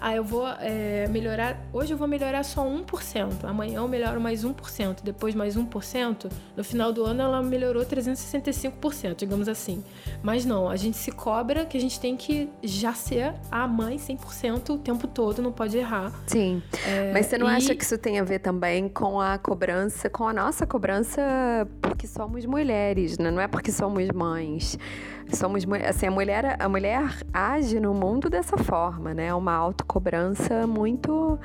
[0.00, 4.44] ah, eu vou é, melhorar, hoje eu vou melhorar só 1%, amanhã eu melhoro mais
[4.44, 9.82] 1%, depois mais 1%, no final do ano ela melhorou 365%, digamos assim.
[10.22, 13.96] Mas não, a gente se cobra que a gente tem que já ser a mãe
[13.96, 16.12] 100% o tempo todo, não pode errar.
[16.26, 17.54] Sim, é, mas você não e...
[17.54, 21.22] acha que isso tem a ver também com a cobrança, com a nossa cobrança
[21.80, 23.30] porque somos mulheres, né?
[23.30, 24.78] não é porque somos mães
[25.32, 29.34] somos assim a mulher a mulher age no mundo dessa forma né?
[29.34, 31.38] Uma autocobrança muito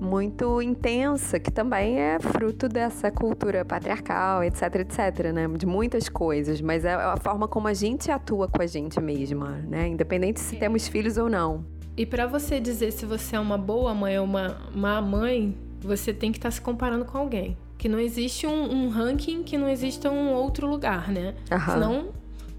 [0.00, 5.48] muito intensa que também é fruto dessa cultura patriarcal etc etc né?
[5.48, 6.60] De muitas coisas.
[6.60, 9.88] Mas é a forma como a gente atua com a gente mesma né?
[9.88, 11.64] Independente se temos filhos ou não.
[11.96, 16.12] E para você dizer se você é uma boa mãe ou uma má mãe você
[16.12, 17.56] tem que estar tá se comparando com alguém.
[17.76, 21.34] Que não existe um, um, ranking que não exista um outro lugar, né?
[21.50, 21.72] Uhum.
[21.72, 22.08] Senão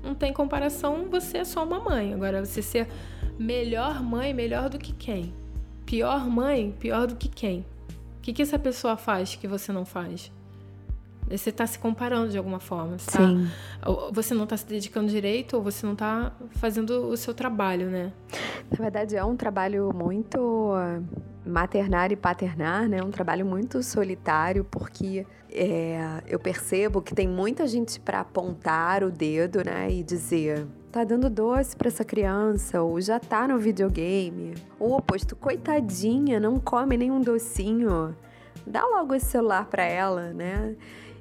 [0.04, 2.14] não tem comparação, você é só uma mãe.
[2.14, 2.88] Agora, você ser
[3.40, 5.34] melhor mãe, melhor do que quem?
[5.86, 7.66] Pior mãe, pior do que quem?
[8.18, 10.32] O que, que essa pessoa faz que você não faz?
[11.30, 12.98] Você está se comparando de alguma forma.
[12.98, 13.28] Você, tá,
[14.12, 18.12] você não está se dedicando direito ou você não está fazendo o seu trabalho, né?
[18.70, 20.74] Na verdade, é um trabalho muito
[21.46, 23.04] maternar e paternar, né?
[23.04, 29.12] Um trabalho muito solitário, porque é, eu percebo que tem muita gente para apontar o
[29.12, 29.92] dedo, né?
[29.92, 34.56] E dizer, tá dando doce para essa criança, ou já tá no videogame.
[34.80, 38.16] Ou oposto, coitadinha, não come nenhum docinho.
[38.66, 40.76] Dá logo esse celular para ela, né?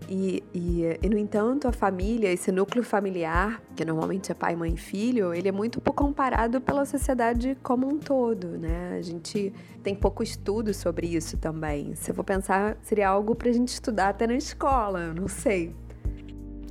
[0.08, 4.74] E, e, e, no entanto, a família, esse núcleo familiar, que normalmente é pai, mãe
[4.74, 8.96] e filho, ele é muito pouco comparado pela sociedade como um todo, né?
[8.98, 11.94] A gente tem pouco estudo sobre isso também.
[11.94, 15.74] Se eu for pensar, seria algo para a gente estudar até na escola, não sei.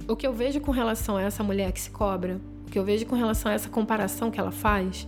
[0.08, 2.84] O que eu vejo com relação a essa mulher que se cobra, o que eu
[2.84, 5.08] vejo com relação a essa comparação que ela faz,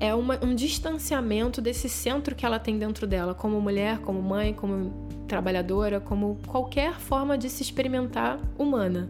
[0.00, 4.52] é uma, um distanciamento desse centro que ela tem dentro dela, como mulher, como mãe,
[4.52, 9.08] como trabalhadora, como qualquer forma de se experimentar humana.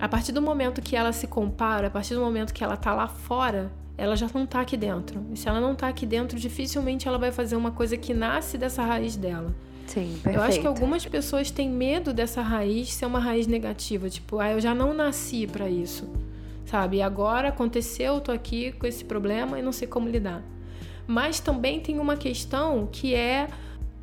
[0.00, 2.94] A partir do momento que ela se compara, a partir do momento que ela tá
[2.94, 5.24] lá fora, ela já não tá aqui dentro.
[5.32, 8.58] E se ela não tá aqui dentro, dificilmente ela vai fazer uma coisa que nasce
[8.58, 9.54] dessa raiz dela.
[9.86, 10.38] Sim, perfeito.
[10.38, 14.50] Eu acho que algumas pessoas têm medo dessa raiz ser uma raiz negativa, tipo, ah,
[14.50, 16.08] eu já não nasci para isso.
[16.72, 16.96] Sabe?
[16.96, 20.42] E agora aconteceu, tô aqui com esse problema e não sei como lidar.
[21.06, 23.48] Mas também tem uma questão que é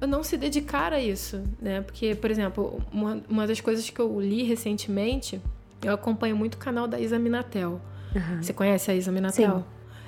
[0.01, 1.81] não se dedicar a isso, né?
[1.81, 5.41] Porque, por exemplo, uma, uma das coisas que eu li recentemente,
[5.81, 7.81] eu acompanho muito o canal da Isa Minatel.
[8.15, 8.43] Uhum.
[8.43, 9.57] Você conhece a Isa Minatel?
[9.57, 9.63] Sim.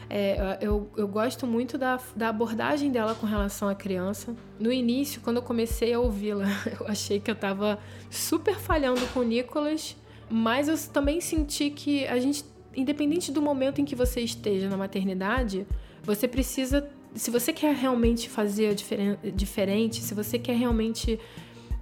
[0.08, 4.36] É, eu, eu gosto muito da, da abordagem dela com relação à criança.
[4.60, 6.46] No início, quando eu comecei a ouvi-la,
[6.80, 9.96] eu achei que eu estava super falhando com o Nicolas,
[10.32, 12.46] mas eu também senti que a gente,
[12.76, 15.66] independente do momento em que você esteja na maternidade,
[16.04, 16.88] você precisa.
[17.14, 21.20] Se você quer realmente fazer diferen, diferente, se você quer realmente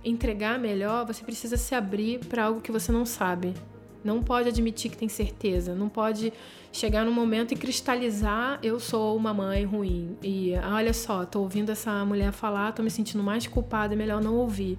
[0.03, 3.53] entregar melhor, você precisa se abrir para algo que você não sabe.
[4.03, 6.31] Não pode admitir que tem certeza, não pode
[6.71, 10.17] chegar num momento e cristalizar eu sou uma mãe ruim.
[10.23, 14.21] E olha só, tô ouvindo essa mulher falar, tô me sentindo mais culpada, é melhor
[14.21, 14.77] não ouvir.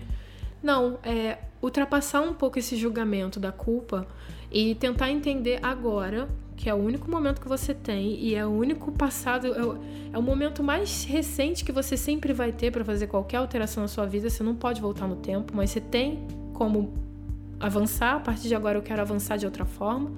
[0.63, 4.07] Não, é ultrapassar um pouco esse julgamento da culpa
[4.51, 8.51] e tentar entender agora, que é o único momento que você tem e é o
[8.51, 9.79] único passado, é o,
[10.13, 13.89] é o momento mais recente que você sempre vai ter para fazer qualquer alteração na
[13.89, 14.29] sua vida.
[14.29, 16.93] Você não pode voltar no tempo, mas você tem como
[17.59, 18.17] avançar.
[18.17, 20.11] A partir de agora eu quero avançar de outra forma.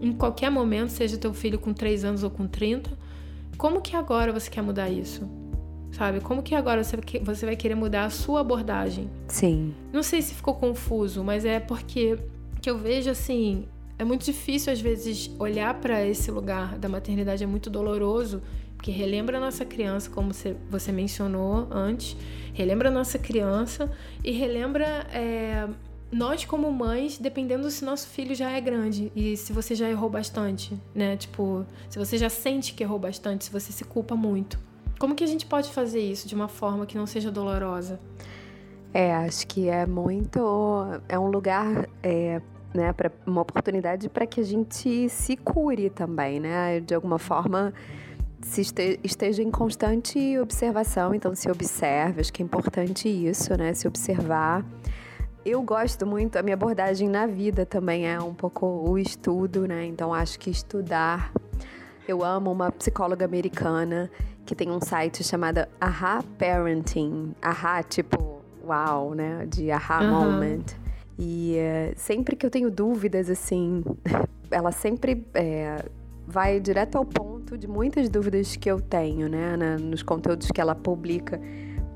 [0.00, 2.90] Em qualquer momento, seja teu filho com 3 anos ou com 30,
[3.56, 5.28] como que agora você quer mudar isso?
[5.92, 6.20] Sabe?
[6.20, 9.08] Como que agora você, você vai querer mudar a sua abordagem?
[9.28, 9.74] Sim.
[9.92, 12.18] Não sei se ficou confuso, mas é porque
[12.64, 17.44] que eu vejo assim, é muito difícil às vezes olhar para esse lugar da maternidade
[17.44, 18.40] é muito doloroso,
[18.74, 20.32] porque relembra a nossa criança, como
[20.70, 22.16] você, mencionou antes,
[22.54, 23.92] relembra a nossa criança
[24.24, 25.68] e relembra é,
[26.10, 30.08] nós como mães, dependendo se nosso filho já é grande e se você já errou
[30.08, 31.18] bastante, né?
[31.18, 34.58] Tipo, se você já sente que errou bastante, se você se culpa muito.
[34.98, 38.00] Como que a gente pode fazer isso de uma forma que não seja dolorosa?
[38.94, 40.40] É, acho que é muito.
[41.08, 42.40] É um lugar, é,
[42.74, 46.80] né, para uma oportunidade para que a gente se cure também, né?
[46.80, 47.72] De alguma forma
[48.42, 48.60] se
[49.02, 53.72] esteja em constante observação, então se observe, acho que é importante isso, né?
[53.72, 54.62] Se observar
[55.44, 59.84] eu gosto muito, a minha abordagem na vida também é um pouco o estudo, né?
[59.84, 61.30] Então acho que estudar.
[62.08, 64.10] Eu amo uma psicóloga americana
[64.46, 67.34] que tem um site chamado Aha Parenting.
[67.42, 69.46] Aha, tipo, uau, né?
[69.46, 70.10] De aha uhum.
[70.10, 70.64] moment.
[71.18, 73.82] E uh, sempre que eu tenho dúvidas, assim,
[74.50, 75.84] ela sempre é,
[76.26, 79.56] vai direto ao ponto de muitas dúvidas que eu tenho, né?
[79.56, 81.40] Na, nos conteúdos que ela publica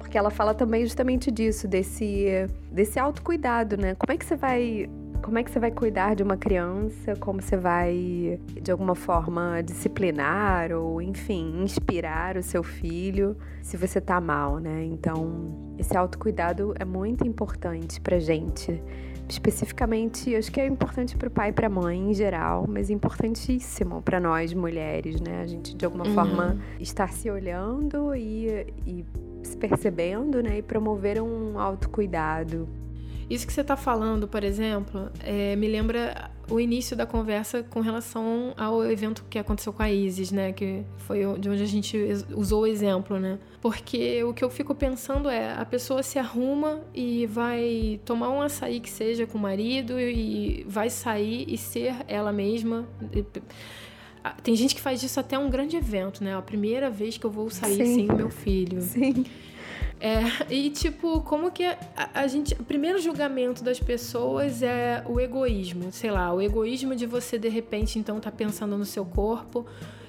[0.09, 3.94] porque ela fala também justamente disso, desse, desse autocuidado, né?
[3.94, 4.88] Como é que você vai
[5.22, 9.61] como é que você vai cuidar de uma criança, como você vai, de alguma forma,
[9.62, 14.85] disciplinar ou, enfim, inspirar o seu filho se você tá mal, né?
[14.85, 18.83] Então, esse autocuidado é muito importante pra gente.
[19.28, 22.88] Especificamente, acho que é importante para o pai e para a mãe em geral, mas
[22.88, 25.42] importantíssimo para nós mulheres, né?
[25.42, 26.14] A gente de alguma uhum.
[26.14, 29.04] forma estar se olhando e, e
[29.42, 30.58] se percebendo, né?
[30.58, 32.68] E promover um autocuidado.
[33.28, 37.80] Isso que você está falando, por exemplo, é, me lembra o início da conversa com
[37.80, 40.52] relação ao evento que aconteceu com a Isis, né?
[40.52, 41.96] Que foi de onde a gente
[42.34, 43.38] usou o exemplo, né?
[43.61, 48.40] Porque o que eu fico pensando é, a pessoa se arruma e vai tomar um
[48.40, 52.88] açaí que seja com o marido e vai sair e ser ela mesma.
[54.42, 56.37] Tem gente que faz disso até um grande evento, né?
[56.37, 57.94] A primeira vez que eu vou sair Sim.
[57.94, 58.80] sem o meu filho.
[58.80, 59.24] Sim.
[60.00, 61.78] É, e tipo, como que a,
[62.14, 62.54] a, gente.
[62.54, 65.90] O primeiro julgamento das pessoas é o egoísmo.
[65.92, 69.66] Sei lá, o egoísmo de você, de repente, então, tá pensando no seu corpo,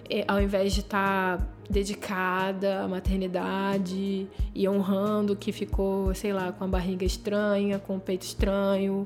[0.10, 6.52] é, ao invés de estar tá dedicada à maternidade e honrando que ficou, sei lá,
[6.52, 9.04] com a barriga estranha, com o peito estranho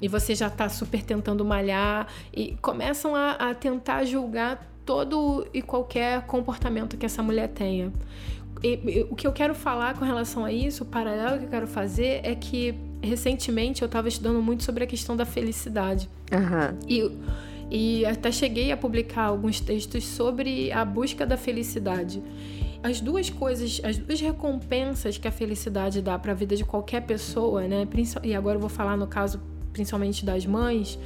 [0.00, 5.62] e você já está super tentando malhar e começam a, a tentar julgar todo e
[5.62, 7.90] qualquer comportamento que essa mulher tenha.
[9.10, 12.20] O que eu quero falar com relação a isso, o paralelo que eu quero fazer
[12.22, 16.08] é que recentemente eu estava estudando muito sobre a questão da felicidade.
[16.32, 16.78] Uhum.
[16.88, 17.10] E,
[17.70, 22.22] e até cheguei a publicar alguns textos sobre a busca da felicidade.
[22.82, 27.02] As duas coisas, as duas recompensas que a felicidade dá para a vida de qualquer
[27.02, 27.86] pessoa, né?
[28.22, 29.40] E agora eu vou falar no caso
[29.72, 30.98] principalmente das mães,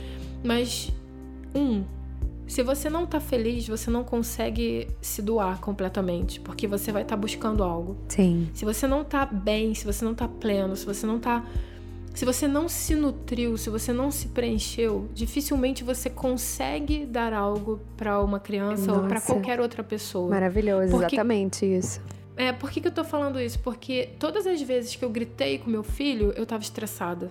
[0.45, 0.93] mas
[1.55, 1.83] um,
[2.49, 7.15] se você não tá feliz, você não consegue se doar completamente, porque você vai estar
[7.15, 7.97] tá buscando algo.
[8.09, 8.49] Sim.
[8.55, 11.45] Se você não tá bem, se você não tá pleno, se você não tá
[12.15, 17.79] se você não se nutriu, se você não se preencheu, dificilmente você consegue dar algo
[17.97, 19.03] para uma criança Nossa.
[19.03, 20.29] ou para qualquer outra pessoa.
[20.29, 22.01] Maravilhoso, porque, exatamente isso.
[22.37, 23.61] É, por que, que eu tô falando isso?
[23.61, 27.31] Porque todas as vezes que eu gritei com meu filho, eu tava estressada.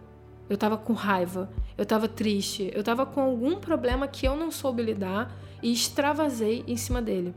[0.49, 4.51] Eu tava com raiva, eu tava triste, eu tava com algum problema que eu não
[4.51, 7.33] soube lidar e extravasei em cima dele.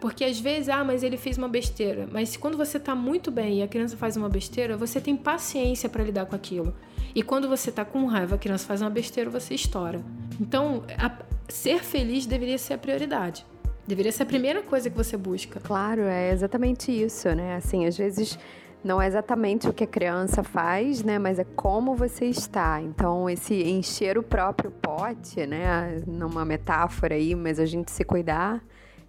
[0.00, 2.08] Porque às vezes, ah, mas ele fez uma besteira.
[2.10, 5.88] Mas quando você tá muito bem e a criança faz uma besteira, você tem paciência
[5.88, 6.74] para lidar com aquilo.
[7.14, 10.02] E quando você tá com raiva, a criança faz uma besteira, você estoura.
[10.40, 11.12] Então, a,
[11.48, 13.46] ser feliz deveria ser a prioridade.
[13.86, 15.60] Deveria ser a primeira coisa que você busca.
[15.60, 17.56] Claro, é exatamente isso, né?
[17.56, 18.38] Assim, às vezes
[18.84, 21.18] não é exatamente o que a criança faz, né?
[21.18, 22.80] Mas é como você está.
[22.82, 26.02] Então, esse encher o próprio pote, né?
[26.06, 28.62] Numa metáfora aí, mas a gente se cuidar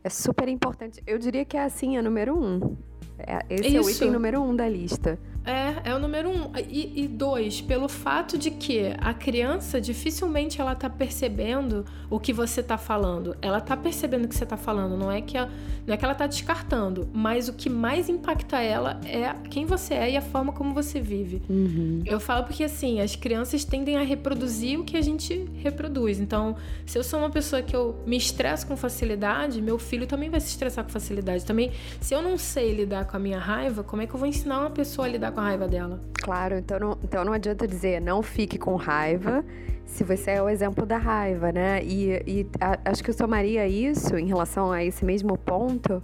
[0.03, 1.01] é super importante.
[1.05, 2.77] Eu diria que é assim, a número um.
[3.17, 3.77] É, esse Isso.
[3.77, 5.17] é o item número um da lista.
[5.43, 6.51] É, é o número um.
[6.69, 12.33] E, e, dois, pelo fato de que a criança dificilmente ela tá percebendo o que
[12.33, 13.35] você tá falando.
[13.41, 14.97] Ela tá percebendo o que você tá falando.
[14.97, 15.49] Não é que, ela,
[15.85, 19.93] não é que ela tá descartando, mas o que mais impacta ela é quem você
[19.93, 21.41] é e a forma como você vive.
[21.49, 22.03] Uhum.
[22.05, 26.19] Eu falo porque assim, as crianças tendem a reproduzir o que a gente reproduz.
[26.19, 26.55] Então,
[26.85, 30.39] se eu sou uma pessoa que eu me estresso com facilidade, meu filho também vai
[30.39, 31.45] se estressar com facilidade.
[31.45, 34.27] Também, se eu não sei lidar com a minha raiva, como é que eu vou
[34.27, 35.99] ensinar uma pessoa a lidar com a raiva dela.
[36.21, 39.43] Claro, então não, então não adianta dizer não fique com raiva
[39.85, 41.83] se você é o exemplo da raiva, né?
[41.83, 46.03] E, e a, acho que eu somaria isso em relação a esse mesmo ponto.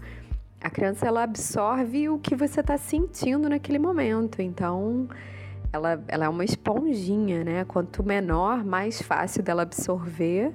[0.61, 4.41] A criança ela absorve o que você está sentindo naquele momento.
[4.41, 5.09] Então,
[5.73, 7.65] ela, ela é uma esponjinha, né?
[7.65, 10.53] Quanto menor, mais fácil dela absorver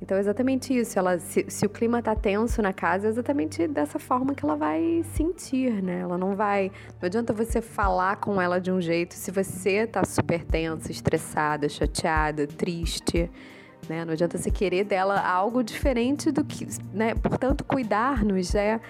[0.00, 0.98] então é exatamente isso.
[0.98, 4.56] Ela, se, se o clima tá tenso na casa, é exatamente dessa forma que ela
[4.56, 6.00] vai sentir, né?
[6.00, 6.70] Ela não vai.
[7.00, 11.68] Não adianta você falar com ela de um jeito se você tá super tensa, estressada,
[11.68, 13.30] chateada, triste.
[13.88, 14.04] Né?
[14.04, 17.14] Não adianta você querer dela algo diferente do que, né?
[17.14, 18.80] Portanto, cuidar-nos é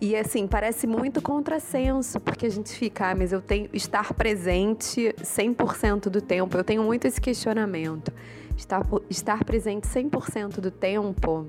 [0.00, 5.14] e assim, parece muito contrassenso, porque a gente fica, ah, mas eu tenho estar presente
[5.20, 6.56] 100% do tempo.
[6.56, 8.12] Eu tenho muito esse questionamento
[8.56, 11.46] estar, estar presente 100% do tempo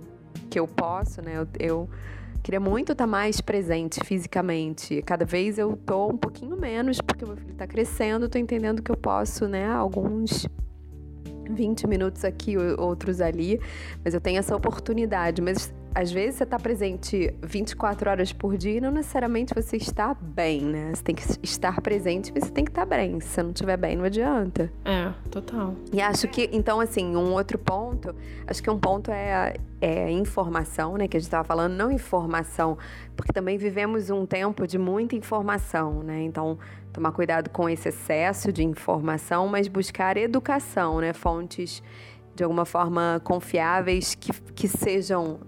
[0.49, 1.37] que eu posso, né?
[1.37, 1.89] Eu, eu
[2.43, 5.01] queria muito estar mais presente fisicamente.
[5.01, 8.91] Cada vez eu tô um pouquinho menos, porque meu filho está crescendo, tô entendendo que
[8.91, 10.47] eu posso, né, alguns
[11.49, 13.59] 20 minutos aqui, outros ali,
[14.03, 15.41] mas eu tenho essa oportunidade.
[15.41, 20.13] Mas às vezes você está presente 24 horas por dia e não necessariamente você está
[20.13, 20.91] bem, né?
[20.93, 23.21] Você tem que estar presente, mas você tem que estar bem.
[23.21, 24.69] Se você não estiver bem, não adianta.
[24.83, 25.73] É, total.
[25.93, 28.13] E acho que, então, assim, um outro ponto,
[28.45, 31.07] acho que um ponto é, é informação, né?
[31.07, 32.77] Que a gente estava falando, não informação,
[33.15, 36.23] porque também vivemos um tempo de muita informação, né?
[36.23, 36.59] Então,
[36.91, 41.13] tomar cuidado com esse excesso de informação, mas buscar educação, né?
[41.13, 41.81] Fontes
[42.35, 45.39] de alguma forma confiáveis que, que sejam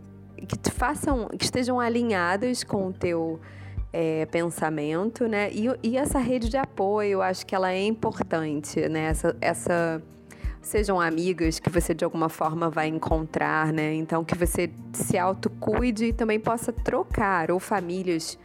[0.45, 3.39] que te façam, que estejam alinhadas com o teu
[3.91, 5.49] é, pensamento, né?
[5.51, 9.05] E, e, essa rede de apoio, eu acho que ela é importante, né?
[9.05, 10.01] Essa, essa
[10.61, 13.93] sejam amigas que você de alguma forma vai encontrar, né?
[13.95, 18.37] Então que você se autocuide e também possa trocar ou famílias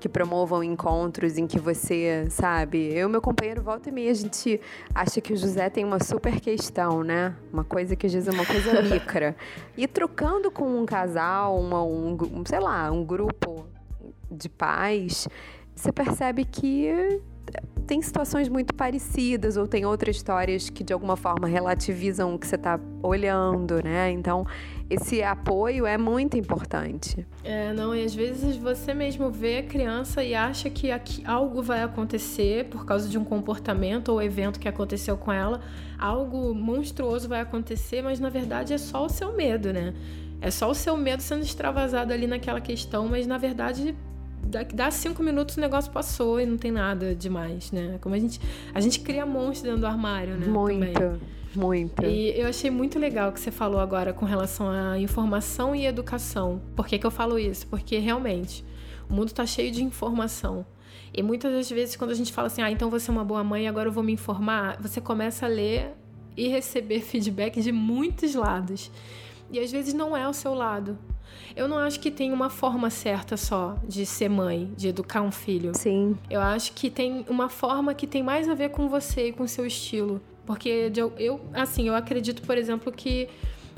[0.00, 2.92] que promovam encontros em que você, sabe?
[2.92, 4.60] Eu e meu companheiro volta e meia, a gente
[4.94, 7.36] acha que o José tem uma super questão, né?
[7.52, 9.36] Uma coisa que às vezes é uma coisa micra.
[9.76, 13.66] E trocando com um casal, uma, um, sei lá, um grupo
[14.30, 15.28] de pais,
[15.74, 17.20] você percebe que
[17.86, 22.46] tem situações muito parecidas ou tem outras histórias que de alguma forma relativizam o que
[22.46, 24.10] você está olhando, né?
[24.12, 24.46] Então,
[24.90, 27.24] esse apoio é muito importante.
[27.44, 31.62] É, não, e às vezes você mesmo vê a criança e acha que aqui algo
[31.62, 35.60] vai acontecer por causa de um comportamento ou evento que aconteceu com ela,
[35.96, 39.94] algo monstruoso vai acontecer, mas na verdade é só o seu medo, né?
[40.40, 43.94] É só o seu medo sendo extravasado ali naquela questão, mas na verdade
[44.74, 47.96] dá cinco minutos o negócio passou e não tem nada demais, né?
[48.00, 48.40] Como a gente
[48.74, 50.48] a gente cria monstros dentro do armário, né?
[50.48, 50.92] Muito.
[50.94, 51.39] Também.
[51.54, 52.04] Muito.
[52.04, 55.86] E eu achei muito legal o que você falou agora com relação à informação e
[55.86, 56.60] educação.
[56.76, 57.66] Por que, que eu falo isso?
[57.66, 58.64] Porque realmente
[59.08, 60.64] o mundo está cheio de informação.
[61.12, 63.42] E muitas das vezes, quando a gente fala assim, ah, então você é uma boa
[63.42, 65.92] mãe, agora eu vou me informar, você começa a ler
[66.36, 68.90] e receber feedback de muitos lados.
[69.50, 70.96] E às vezes não é o seu lado.
[71.56, 75.32] Eu não acho que tem uma forma certa só de ser mãe, de educar um
[75.32, 75.72] filho.
[75.74, 76.16] Sim.
[76.28, 79.42] Eu acho que tem uma forma que tem mais a ver com você e com
[79.42, 80.20] o seu estilo.
[80.50, 83.28] Porque eu, assim, eu acredito, por exemplo, que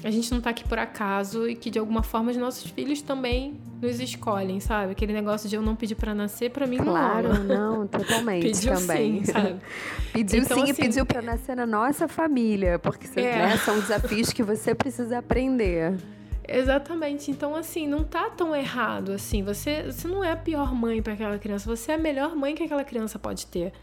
[0.03, 3.03] a gente não tá aqui por acaso e que de alguma forma os nossos filhos
[3.03, 4.93] também nos escolhem, sabe?
[4.93, 7.35] Aquele negócio de eu não pedir para nascer, para mim claro, não.
[7.35, 7.45] Claro,
[7.77, 9.23] não, totalmente pediu também.
[9.23, 9.57] Sim, sabe?
[10.15, 13.37] pediu então, sim assim, e pediu para nascer na nossa família, porque é.
[13.37, 15.99] né, são desafios que você precisa aprender.
[16.49, 17.31] Exatamente.
[17.31, 19.43] Então, assim, não tá tão errado assim.
[19.43, 22.55] Você, você não é a pior mãe para aquela criança, você é a melhor mãe
[22.55, 23.75] que aquela criança pode ter.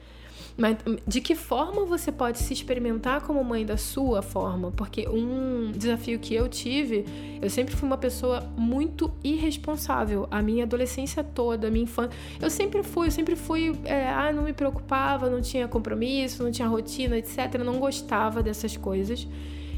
[0.59, 0.75] Mas
[1.07, 4.71] de que forma você pode se experimentar como mãe da sua forma?
[4.71, 7.05] Porque um desafio que eu tive,
[7.41, 10.27] eu sempre fui uma pessoa muito irresponsável.
[10.29, 12.11] A minha adolescência toda, a minha infância.
[12.41, 13.73] Eu sempre fui, eu sempre fui.
[13.85, 17.55] É, ah, não me preocupava, não tinha compromisso, não tinha rotina, etc.
[17.55, 19.25] Eu não gostava dessas coisas.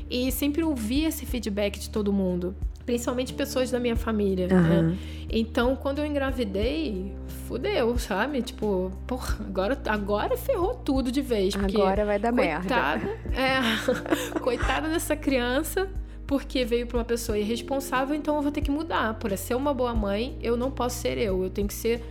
[0.10, 4.62] E sempre ouvi esse feedback de todo mundo principalmente pessoas da minha família, uhum.
[4.90, 4.98] né?
[5.30, 7.14] Então, quando eu engravidei,
[7.52, 8.42] fudeu, sabe?
[8.42, 11.54] Tipo, porra, agora, agora ferrou tudo de vez.
[11.54, 13.38] agora vai dar coitada, merda.
[13.38, 15.90] É, coitada dessa criança,
[16.26, 19.16] porque veio para uma pessoa irresponsável, então eu vou ter que mudar.
[19.16, 21.44] Para ser uma boa mãe, eu não posso ser eu.
[21.44, 22.02] Eu tenho que ser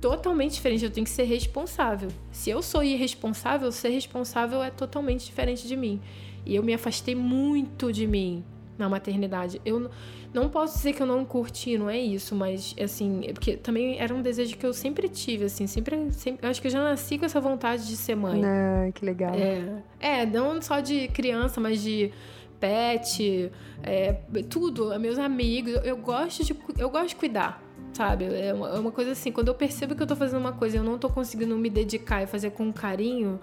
[0.00, 2.08] totalmente diferente, eu tenho que ser responsável.
[2.32, 6.00] Se eu sou irresponsável, ser responsável é totalmente diferente de mim.
[6.44, 8.44] E eu me afastei muito de mim
[8.78, 9.60] na maternidade.
[9.64, 9.90] Eu
[10.32, 13.98] não posso dizer que eu não curti, não é isso, mas assim, é porque também
[13.98, 17.18] era um desejo que eu sempre tive, assim, sempre, sempre acho que eu já nasci
[17.18, 18.42] com essa vontade de ser mãe.
[18.44, 19.34] Ah, que legal.
[19.34, 22.12] É, é não só de criança, mas de
[22.60, 23.50] pet,
[23.82, 24.12] é,
[24.48, 28.26] tudo, meus amigos, eu gosto de eu gosto de cuidar sabe?
[28.26, 30.76] É uma, é uma, coisa assim, quando eu percebo que eu tô fazendo uma coisa
[30.76, 33.40] e eu não tô conseguindo me dedicar e fazer com carinho,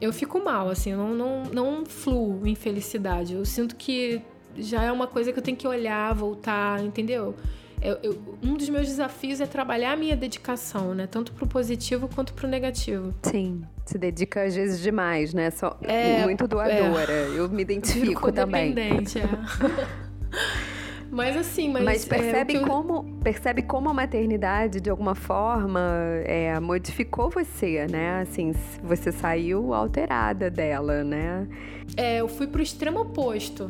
[0.00, 3.34] eu fico mal, assim, eu não, não, não fluo em felicidade.
[3.34, 4.22] Eu sinto que
[4.56, 7.34] já é uma coisa que eu tenho que olhar, voltar, entendeu?
[7.82, 11.06] Eu, eu, um dos meus desafios é trabalhar a minha dedicação, né?
[11.06, 13.14] Tanto pro positivo quanto pro negativo.
[13.22, 15.50] Sim, se dedica às vezes demais, né?
[15.50, 17.10] Só é, muito doadora.
[17.10, 17.28] É.
[17.34, 18.74] Eu me identifico também.
[18.74, 19.24] Dependente, é.
[21.10, 21.84] Mas assim, mas.
[21.84, 22.66] Mas é, percebe, é, eu...
[22.66, 25.80] como, percebe como a maternidade, de alguma forma,
[26.24, 28.20] é, modificou você, né?
[28.20, 31.48] Assim, você saiu alterada dela, né?
[31.96, 33.68] É, eu fui pro extremo oposto.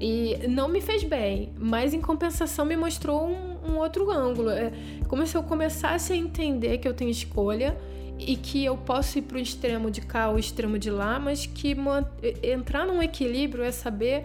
[0.00, 4.48] E não me fez bem, mas em compensação me mostrou um, um outro ângulo.
[4.48, 4.72] É
[5.06, 7.76] como se eu começasse a entender que eu tenho escolha
[8.18, 11.44] e que eu posso ir para o extremo de cá ou extremo de lá, mas
[11.44, 11.76] que
[12.42, 14.24] entrar num equilíbrio é saber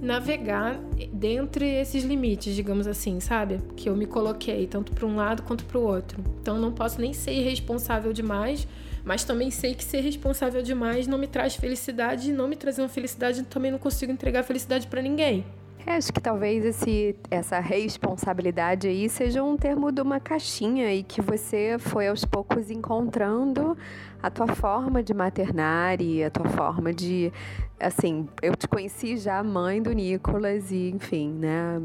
[0.00, 0.78] navegar
[1.12, 3.60] dentre esses limites, digamos assim, sabe?
[3.74, 6.22] Que eu me coloquei tanto para um lado quanto para o outro.
[6.40, 8.68] Então não posso nem ser irresponsável demais
[9.04, 12.88] mas também sei que ser responsável demais não me traz felicidade e não me trazendo
[12.88, 15.44] felicidade também não consigo entregar felicidade para ninguém.
[15.86, 21.02] É, acho que talvez esse, essa responsabilidade aí seja um termo de uma caixinha e
[21.02, 23.76] que você foi aos poucos encontrando
[24.24, 27.30] a tua forma de maternar e a tua forma de
[27.78, 31.78] assim, eu te conheci já mãe do Nicolas e, enfim, né?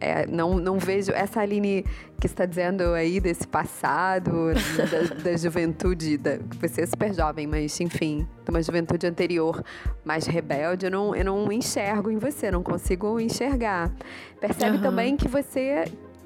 [0.00, 1.84] É, não, não vejo essa Aline
[2.18, 7.78] que está dizendo aí desse passado, da, da, juventude, da, você é super jovem, mas,
[7.78, 9.62] enfim, de uma juventude anterior
[10.02, 13.92] mais rebelde, eu não, eu não enxergo em você, não consigo enxergar.
[14.40, 14.82] Percebe uhum.
[14.82, 15.84] também que você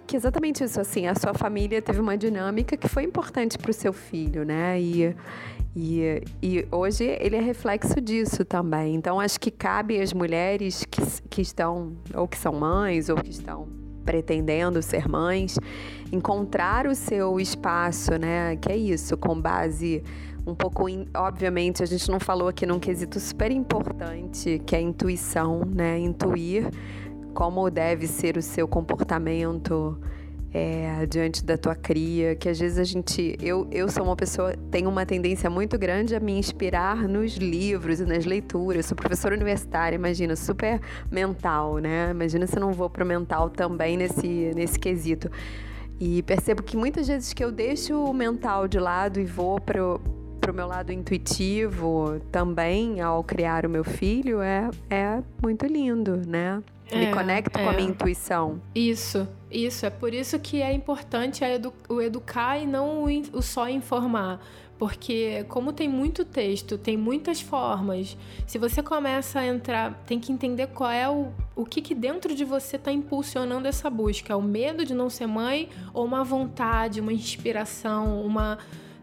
[0.09, 3.75] que exatamente isso, assim, a sua família teve uma dinâmica que foi importante para o
[3.75, 4.81] seu filho, né?
[4.81, 5.15] E,
[5.77, 8.95] e, e hoje ele é reflexo disso também.
[8.95, 13.31] Então, acho que cabe às mulheres que, que estão, ou que são mães, ou que
[13.31, 13.69] estão
[14.03, 15.59] pretendendo ser mães,
[16.11, 18.57] encontrar o seu espaço, né?
[18.57, 20.03] Que é isso, com base
[20.47, 24.79] um pouco, in, obviamente, a gente não falou aqui num quesito super importante, que é
[24.79, 25.99] a intuição, né?
[25.99, 26.71] Intuir
[27.39, 29.97] como deve ser o seu comportamento
[30.53, 33.37] é, diante da tua cria, que às vezes a gente.
[33.41, 38.01] Eu, eu sou uma pessoa, tenho uma tendência muito grande a me inspirar nos livros
[38.01, 38.87] e nas leituras.
[38.87, 40.81] Sou professora universitária, imagina, super
[41.13, 42.11] mental, né?
[42.11, 45.31] Imagina se eu não vou pro mental também nesse, nesse quesito.
[46.01, 50.01] E percebo que muitas vezes que eu deixo o mental de lado e vou pro,
[50.41, 56.61] pro meu lado intuitivo também ao criar o meu filho é, é muito lindo, né?
[56.93, 57.63] Me é, conecto é.
[57.63, 57.91] com a minha é.
[57.91, 58.61] intuição.
[58.75, 59.85] Isso, isso.
[59.85, 64.41] É por isso que é importante edu o educar e não o, o só informar.
[64.79, 68.17] Porque, como tem muito texto, tem muitas formas,
[68.47, 72.33] se você começa a entrar, tem que entender qual é o, o que, que dentro
[72.33, 74.33] de você está impulsionando essa busca.
[74.33, 78.59] É o medo de não ser mãe ou uma vontade, uma inspiração, uma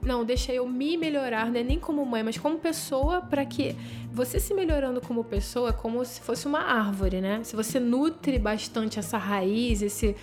[0.05, 1.63] não, deixa eu me melhorar, né?
[1.63, 3.75] Nem como mãe, mas como pessoa, para que
[4.11, 7.41] você se melhorando como pessoa é como se fosse uma árvore, né?
[7.43, 10.15] Se você nutre bastante essa raiz, esse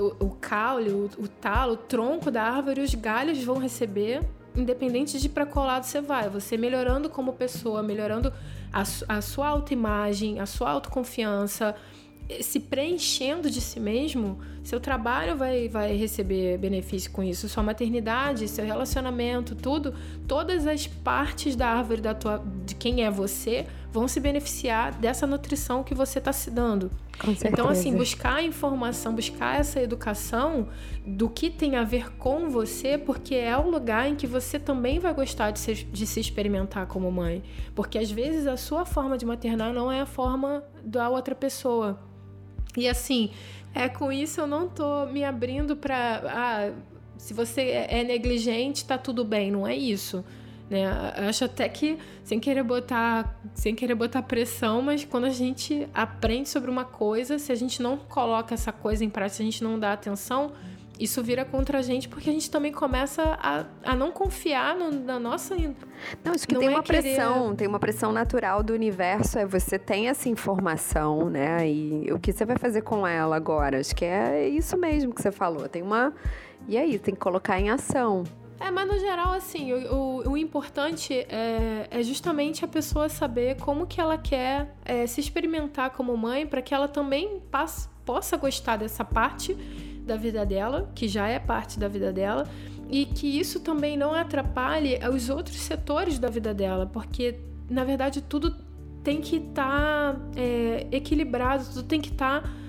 [0.00, 4.20] o, o caule, o, o talo, o tronco da árvore, os galhos vão receber,
[4.54, 6.28] independente de para qual lado você vai.
[6.28, 8.32] Você melhorando como pessoa, melhorando
[8.72, 11.74] a, a sua autoimagem, a sua autoconfiança,
[12.40, 18.48] se preenchendo de si mesmo, seu trabalho vai, vai receber benefício com isso, sua maternidade,
[18.48, 19.94] seu relacionamento, tudo,
[20.26, 25.26] todas as partes da árvore da tua, de quem é você vão se beneficiar dessa
[25.26, 26.90] nutrição que você está se dando.
[27.44, 30.68] Então, assim, buscar informação, buscar essa educação
[31.06, 34.98] do que tem a ver com você, porque é o lugar em que você também
[34.98, 37.42] vai gostar de se, de se experimentar como mãe.
[37.72, 42.13] Porque às vezes a sua forma de maternar não é a forma da outra pessoa.
[42.76, 43.30] E assim,
[43.74, 46.72] é com isso eu não tô me abrindo para ah,
[47.16, 50.24] se você é negligente, tá tudo bem, não é isso.
[50.68, 50.84] Né?
[51.28, 56.48] Acho até que sem querer botar, sem querer botar pressão, mas quando a gente aprende
[56.48, 59.62] sobre uma coisa, se a gente não coloca essa coisa em prática, se a gente
[59.62, 60.52] não dá atenção,
[60.98, 64.90] isso vira contra a gente porque a gente também começa a, a não confiar no,
[64.90, 65.56] na nossa.
[65.56, 67.02] Não, acho que não tem é uma querer...
[67.02, 69.38] pressão, tem uma pressão natural do universo.
[69.38, 71.68] É você tem essa informação, né?
[71.68, 73.80] E o que você vai fazer com ela agora?
[73.80, 75.68] Acho que é isso mesmo que você falou.
[75.68, 76.12] Tem uma.
[76.68, 78.24] E aí, tem que colocar em ação.
[78.58, 83.56] É, mas no geral, assim, o, o, o importante é, é, justamente a pessoa saber
[83.56, 88.36] como que ela quer é, se experimentar como mãe para que ela também passe, possa
[88.36, 89.54] gostar dessa parte
[90.04, 92.46] da vida dela, que já é parte da vida dela,
[92.88, 98.20] e que isso também não atrapalhe os outros setores da vida dela, porque na verdade
[98.20, 98.54] tudo
[99.02, 102.42] tem que estar tá, é, equilibrado, tudo tem que estar.
[102.42, 102.64] Tá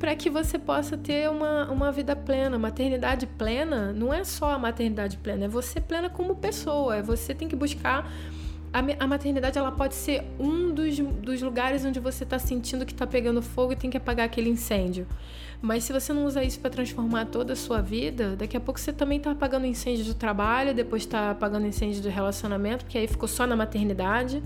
[0.00, 2.58] para que você possa ter uma, uma vida plena.
[2.58, 6.96] Maternidade plena não é só a maternidade plena, é você plena como pessoa.
[6.96, 8.10] É você tem que buscar.
[8.72, 12.92] A, a maternidade ela pode ser um dos, dos lugares onde você está sentindo que
[12.92, 15.06] está pegando fogo e tem que apagar aquele incêndio.
[15.62, 18.80] Mas se você não usa isso para transformar toda a sua vida, daqui a pouco
[18.80, 23.06] você também está apagando incêndio do trabalho, depois está apagando incêndio do relacionamento, porque aí
[23.06, 24.42] ficou só na maternidade.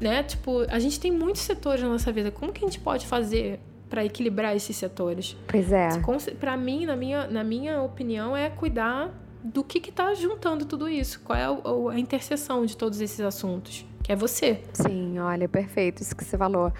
[0.00, 0.22] Né?
[0.22, 2.30] Tipo, a gente tem muitos setores na nossa vida.
[2.30, 5.36] Como que a gente pode fazer para equilibrar esses setores.
[5.48, 5.88] Pois é.
[6.38, 11.20] Para mim, na minha, na minha opinião, é cuidar do que está juntando tudo isso.
[11.24, 13.84] Qual é a, a interseção de todos esses assuntos?
[14.02, 14.62] Que é você.
[14.72, 16.72] Sim, olha, perfeito isso que você falou.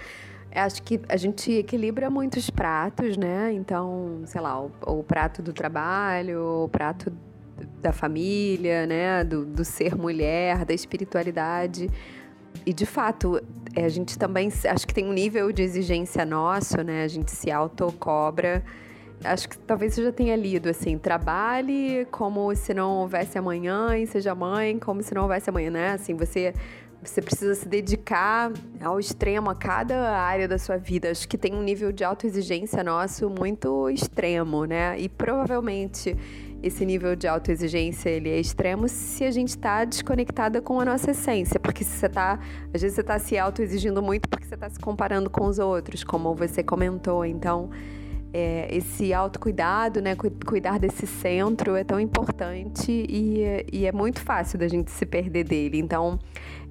[0.53, 3.53] Acho que a gente equilibra muitos pratos, né?
[3.53, 7.11] Então, sei lá, o, o prato do trabalho, o prato
[7.81, 9.23] da família, né?
[9.23, 11.89] Do, do ser mulher, da espiritualidade.
[12.65, 13.41] E de fato,
[13.75, 17.03] é, a gente também acho que tem um nível de exigência nosso, né?
[17.03, 18.63] A gente se autocobra.
[19.23, 24.05] Acho que talvez você já tenha lido assim: trabalhe como se não houvesse amanhã e
[24.05, 25.91] seja mãe como se não houvesse amanhã, né?
[25.91, 26.53] Assim, você
[27.03, 31.09] você precisa se dedicar ao extremo a cada área da sua vida.
[31.09, 34.99] Acho que tem um nível de autoexigência nosso muito extremo, né?
[34.99, 36.15] E provavelmente
[36.61, 41.11] esse nível de autoexigência ele é extremo se a gente está desconectada com a nossa
[41.11, 41.59] essência.
[41.59, 42.39] Porque se você está,
[42.73, 46.03] às vezes você está se autoexigindo muito porque você está se comparando com os outros,
[46.03, 47.25] como você comentou.
[47.25, 47.71] Então,
[48.33, 54.57] é, esse autocuidado, né, cuidar desse centro é tão importante e, e, é muito fácil
[54.57, 55.79] da gente se perder dele.
[55.79, 56.17] Então,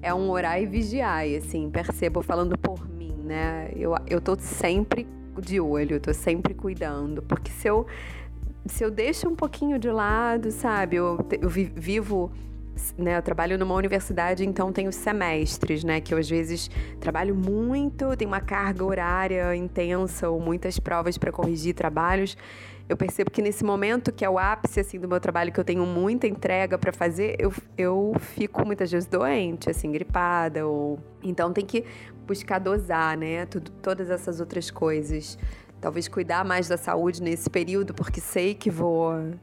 [0.01, 3.71] é um orar e vigiar, e, assim, percebo falando por mim, né?
[3.75, 5.07] Eu, eu tô sempre
[5.39, 7.85] de olho, eu tô sempre cuidando, porque se eu
[8.65, 10.95] se eu deixo um pouquinho de lado, sabe?
[10.95, 12.31] Eu, eu vivo,
[12.97, 13.17] né?
[13.17, 16.01] Eu trabalho numa universidade, então tenho semestres, né?
[16.01, 16.69] Que eu às vezes
[16.99, 22.37] trabalho muito, tenho uma carga horária intensa ou muitas provas para corrigir trabalhos.
[22.89, 25.63] Eu percebo que nesse momento, que é o ápice assim do meu trabalho, que eu
[25.63, 31.53] tenho muita entrega para fazer, eu, eu fico muitas vezes doente, assim, gripada ou então
[31.53, 31.85] tem que
[32.27, 33.45] buscar dosar, né?
[33.45, 35.37] Tudo, todas essas outras coisas
[35.81, 39.33] talvez cuidar mais da saúde nesse período, porque sei que vou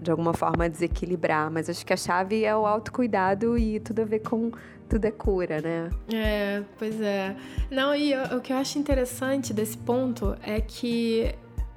[0.00, 4.04] de alguma forma desequilibrar, mas acho que a chave é o autocuidado e tudo a
[4.04, 4.50] ver com
[4.88, 5.90] tudo é cura, né?
[6.12, 7.36] É, pois é.
[7.70, 11.34] Não, e o que eu acho interessante desse ponto é que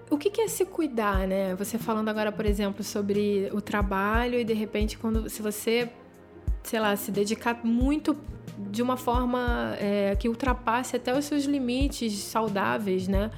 [0.10, 1.56] o que é se cuidar, né?
[1.56, 5.90] Você falando agora, por exemplo, sobre o trabalho e de repente quando se você,
[6.64, 8.18] sei lá, se dedicar muito
[8.58, 13.32] de uma forma é, que ultrapasse até os seus limites saudáveis, né?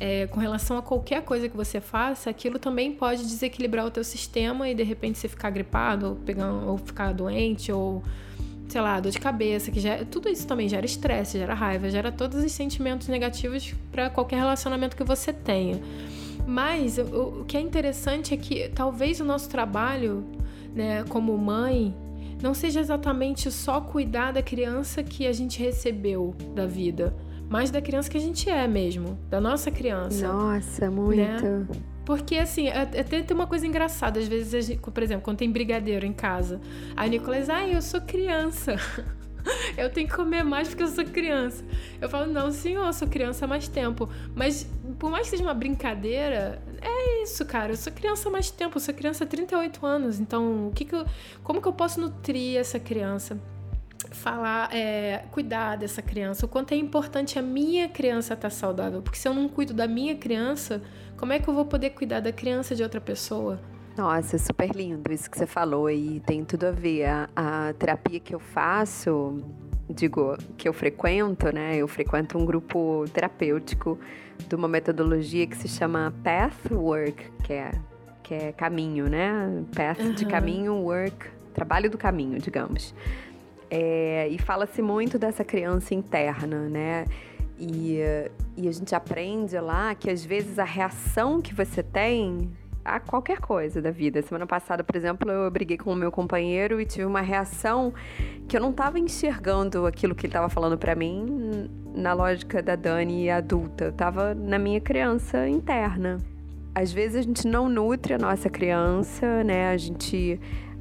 [0.00, 4.02] É, com relação a qualquer coisa que você faça, aquilo também pode desequilibrar o teu
[4.02, 8.02] sistema e de repente você ficar gripado, ou, pegar, ou ficar doente, ou
[8.68, 12.10] sei lá, dor de cabeça, que já, tudo isso também gera estresse, gera raiva, gera
[12.10, 15.80] todos os sentimentos negativos para qualquer relacionamento que você tenha.
[16.46, 20.24] Mas o, o que é interessante é que talvez o nosso trabalho,
[20.74, 21.94] né, como mãe,
[22.42, 27.14] não seja exatamente só cuidar da criança que a gente recebeu da vida
[27.48, 30.26] mais da criança que a gente é mesmo, da nossa criança.
[30.26, 31.16] Nossa, muito.
[31.16, 31.66] Né?
[32.04, 34.20] Porque, assim, é, até tem uma coisa engraçada.
[34.20, 36.60] Às vezes, gente, por exemplo, quando tem brigadeiro em casa,
[36.94, 38.76] a Nicolas, ai, eu sou criança.
[39.76, 41.64] eu tenho que comer mais porque eu sou criança.
[42.00, 44.08] Eu falo, não, senhor, eu sou criança há mais tempo.
[44.34, 44.68] Mas,
[44.98, 47.72] por mais que seja uma brincadeira, é isso, cara.
[47.72, 48.76] Eu sou criança há mais tempo.
[48.76, 50.20] Eu sou criança há 38 anos.
[50.20, 51.06] Então, o que que eu,
[51.42, 53.40] como que eu posso nutrir essa criança?
[54.10, 59.02] Falar, é, cuidar dessa criança, o quanto é importante a minha criança estar tá saudável.
[59.02, 60.82] Porque se eu não cuido da minha criança,
[61.16, 63.60] como é que eu vou poder cuidar da criança de outra pessoa?
[63.96, 67.04] Nossa, super lindo isso que você falou e tem tudo a ver.
[67.04, 69.40] A, a terapia que eu faço,
[69.88, 71.76] digo, que eu frequento, né?
[71.76, 73.98] Eu frequento um grupo terapêutico
[74.48, 77.70] de uma metodologia que se chama Pathwork, que é,
[78.22, 79.64] que é caminho, né?
[79.74, 80.12] Path uhum.
[80.12, 82.92] de caminho, work, trabalho do caminho, digamos.
[83.76, 87.06] É, e fala-se muito dessa criança interna, né?
[87.58, 87.98] E,
[88.56, 92.52] e a gente aprende lá que às vezes a reação que você tem
[92.84, 94.22] a qualquer coisa da vida.
[94.22, 97.92] Semana passada, por exemplo, eu briguei com o meu companheiro e tive uma reação
[98.46, 102.76] que eu não estava enxergando aquilo que ele estava falando para mim na lógica da
[102.76, 103.86] Dani adulta.
[103.86, 106.18] Eu tava na minha criança interna.
[106.76, 109.70] Às vezes a gente não nutre a nossa criança, né?
[109.70, 110.38] A gente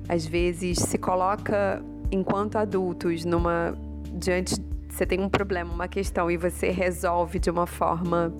[0.08, 1.82] às vezes se coloca
[2.14, 3.76] enquanto adultos numa
[4.14, 4.56] diante
[4.90, 8.32] você tem um problema, uma questão e você resolve de uma forma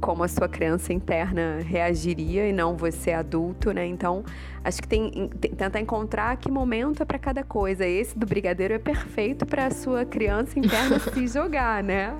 [0.00, 3.86] como a sua criança interna reagiria e não você adulto, né?
[3.86, 4.24] Então,
[4.64, 7.86] acho que tem, tem tentar encontrar que momento é para cada coisa.
[7.86, 12.16] Esse do brigadeiro é perfeito para a sua criança interna se jogar, né?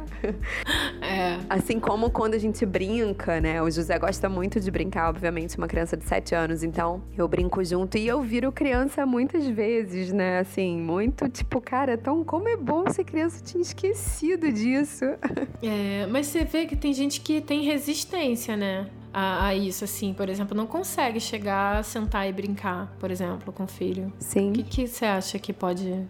[1.00, 1.38] É.
[1.48, 3.62] Assim como quando a gente brinca, né?
[3.62, 7.62] O José gosta muito de brincar, obviamente, uma criança de 7 anos, então eu brinco
[7.64, 10.40] junto e eu viro criança muitas vezes, né?
[10.40, 15.04] Assim, muito tipo, cara, tão como é bom ser criança, eu tinha esquecido disso.
[15.62, 18.88] É, mas você vê que tem gente que tem resistência, né?
[19.12, 23.64] A, a, isso, assim, por exemplo, não consegue chegar, sentar e brincar, por exemplo, com
[23.64, 24.12] o filho.
[24.18, 24.50] Sim.
[24.50, 26.06] O que, que você acha que pode.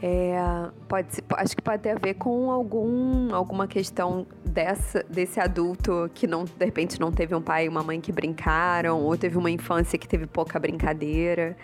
[0.00, 0.38] É,
[0.86, 6.24] pode acho que pode ter a ver com algum, alguma questão dessa, desse adulto que
[6.24, 9.50] não, de repente não teve um pai e uma mãe que brincaram, ou teve uma
[9.50, 11.56] infância que teve pouca brincadeira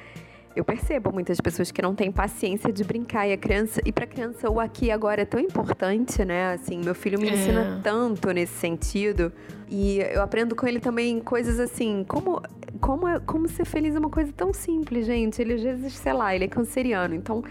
[0.57, 4.07] eu percebo muitas pessoas que não têm paciência de brincar e a criança e para
[4.07, 6.53] criança o aqui e agora é tão importante, né?
[6.53, 7.35] Assim, meu filho me é.
[7.35, 9.33] ensina tanto nesse sentido
[9.69, 12.41] e eu aprendo com ele também coisas assim, como
[12.81, 15.41] como é, como ser feliz é uma coisa tão simples, gente.
[15.41, 17.43] Ele às vezes, sei lá, ele é canceriano, então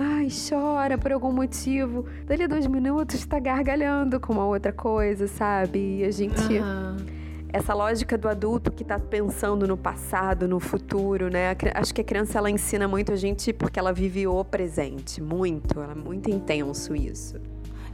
[0.00, 2.06] Ai, chora por algum motivo.
[2.24, 5.98] Dali a dois minutos está gargalhando com uma outra coisa, sabe?
[5.98, 6.52] E a gente.
[6.52, 7.17] Uhum
[7.52, 11.56] essa lógica do adulto que está pensando no passado, no futuro, né?
[11.74, 15.80] Acho que a criança ela ensina muito a gente porque ela vive o presente, muito,
[15.80, 17.36] ela é muito intenso isso.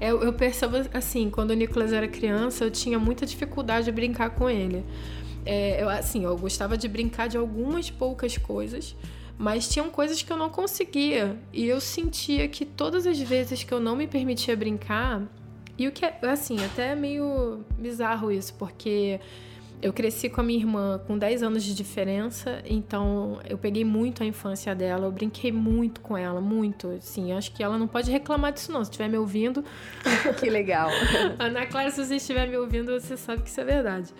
[0.00, 4.30] Eu, eu percebo assim, quando o Nicolas era criança, eu tinha muita dificuldade de brincar
[4.30, 4.84] com ele.
[5.46, 8.96] É, eu, assim, eu gostava de brincar de algumas poucas coisas,
[9.38, 11.36] mas tinham coisas que eu não conseguia.
[11.52, 15.22] E eu sentia que todas as vezes que eu não me permitia brincar,
[15.76, 19.20] e o que é, assim, até é meio bizarro isso, porque
[19.84, 24.22] eu cresci com a minha irmã com 10 anos de diferença, então eu peguei muito
[24.22, 26.88] a infância dela, eu brinquei muito com ela, muito.
[26.88, 28.82] Assim, acho que ela não pode reclamar disso, não.
[28.82, 29.62] Se estiver me ouvindo.
[30.40, 30.88] que legal.
[31.38, 34.14] Ana Clara, se você estiver me ouvindo, você sabe que isso é verdade.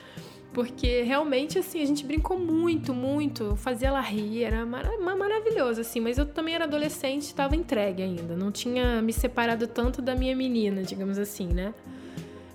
[0.54, 3.56] Porque realmente, assim, a gente brincou muito, muito.
[3.56, 5.98] Fazia ela rir, era mar maravilhoso, assim.
[5.98, 8.36] Mas eu também era adolescente, estava entregue ainda.
[8.36, 11.74] Não tinha me separado tanto da minha menina, digamos assim, né?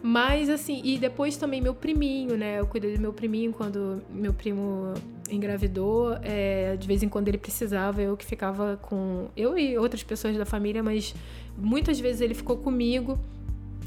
[0.02, 2.62] Mas, assim, e depois também meu priminho, né?
[2.62, 4.93] Eu cuidei do meu priminho quando meu primo
[5.30, 6.18] engravidou.
[6.24, 9.28] É, de vez em quando ele precisava, eu que ficava com.
[9.36, 11.14] Eu e outras pessoas da família, mas
[11.58, 13.20] muitas vezes ele ficou comigo.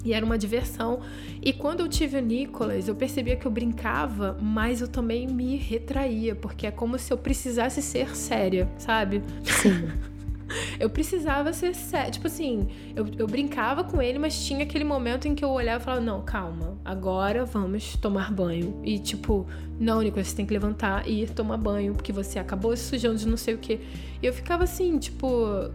[0.04, 1.00] E era uma diversão.
[1.40, 5.56] E quando eu tive o Nicolas, eu percebia que eu brincava, mas eu também me
[5.56, 9.22] retraía, porque é como se eu precisasse ser séria, sabe?
[9.44, 9.88] Sim.
[10.78, 12.10] eu precisava ser séria.
[12.10, 15.82] Tipo assim, eu, eu brincava com ele, mas tinha aquele momento em que eu olhava
[15.82, 18.80] e falava: Não, calma, agora vamos tomar banho.
[18.84, 19.46] E tipo,
[19.78, 23.16] não, Nicolas, você tem que levantar e ir tomar banho, porque você acabou se sujando
[23.16, 23.80] de não sei o que.
[24.22, 25.28] E eu ficava assim, tipo,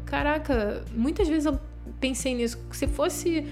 [0.05, 1.59] caraca, muitas vezes eu
[1.99, 2.59] pensei nisso.
[2.71, 3.45] Se fosse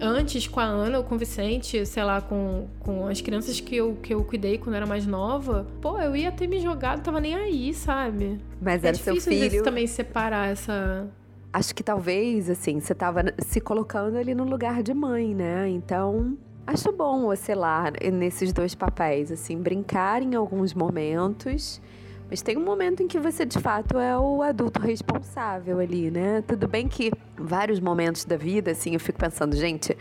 [0.00, 3.76] antes com a Ana ou com o Vicente, sei lá, com, com as crianças que
[3.76, 7.20] eu, que eu cuidei quando era mais nova, pô, eu ia ter me jogado, tava
[7.20, 8.38] nem aí, sabe?
[8.60, 9.62] Mas é era seu filho.
[9.62, 11.08] também separar essa.
[11.52, 15.68] Acho que talvez, assim, você tava se colocando ali no lugar de mãe, né?
[15.68, 16.36] Então,
[16.66, 21.80] acho bom oscilar nesses dois papéis, assim, brincar em alguns momentos
[22.28, 26.42] mas tem um momento em que você de fato é o adulto responsável ali, né?
[26.46, 29.96] Tudo bem que vários momentos da vida, assim, eu fico pensando, gente,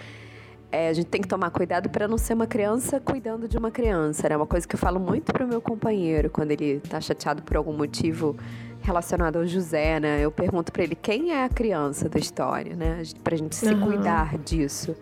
[0.71, 3.69] é, a gente tem que tomar cuidado para não ser uma criança cuidando de uma
[3.69, 4.36] criança, né?
[4.36, 7.73] Uma coisa que eu falo muito pro meu companheiro quando ele tá chateado por algum
[7.73, 8.36] motivo
[8.82, 10.19] relacionado ao José, né?
[10.21, 13.03] Eu pergunto para ele quem é a criança da história, né?
[13.23, 13.82] Pra gente se uhum.
[13.82, 14.95] cuidar disso.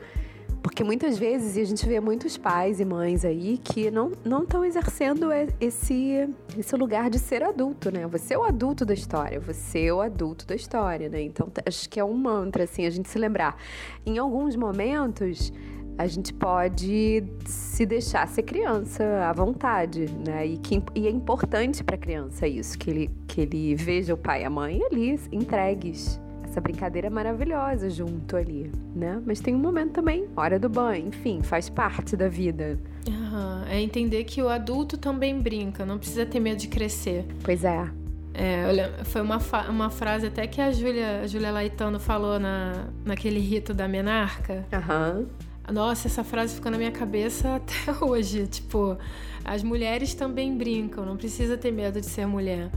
[0.64, 5.30] Porque muitas vezes a gente vê muitos pais e mães aí que não estão exercendo
[5.60, 8.08] esse, esse lugar de ser adulto, né?
[8.08, 11.22] Você é o adulto da história, você é o adulto da história, né?
[11.22, 13.58] Então acho que é um mantra, assim, a gente se lembrar.
[14.06, 15.52] Em alguns momentos
[15.98, 20.48] a gente pode se deixar ser criança à vontade, né?
[20.48, 24.18] E, que, e é importante para a criança isso, que ele, que ele veja o
[24.18, 26.20] pai e a mãe ali entregues.
[26.54, 29.20] Essa brincadeira maravilhosa junto ali, né?
[29.26, 32.78] Mas tem um momento também, hora do banho, enfim, faz parte da vida.
[33.08, 33.64] Uhum.
[33.68, 37.26] É entender que o adulto também brinca, não precisa ter medo de crescer.
[37.44, 37.90] Pois é.
[38.36, 42.86] É, olha, foi uma, uma frase até que a Júlia, a Júlia Laitano falou na,
[43.04, 44.64] naquele rito da menarca.
[44.72, 45.26] Uhum
[45.72, 48.48] nossa, essa frase ficou na minha cabeça até hoje.
[48.48, 48.98] Tipo,
[49.46, 52.70] as mulheres também brincam, não precisa ter medo de ser mulher.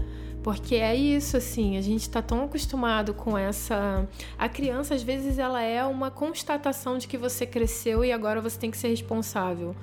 [0.47, 4.07] Porque é isso, assim, a gente tá tão acostumado com essa.
[4.39, 8.57] A criança, às vezes, ela é uma constatação de que você cresceu e agora você
[8.57, 9.75] tem que ser responsável.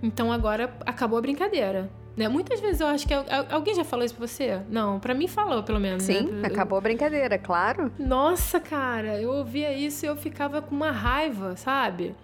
[0.00, 1.90] Então agora acabou a brincadeira.
[2.16, 2.28] Né?
[2.28, 3.12] Muitas vezes eu acho que
[3.50, 4.60] alguém já falou isso pra você?
[4.70, 6.04] Não, para mim falou, pelo menos.
[6.04, 6.46] Sim, né?
[6.46, 7.90] acabou a brincadeira, claro.
[7.98, 12.14] Nossa, cara, eu ouvia isso e eu ficava com uma raiva, sabe?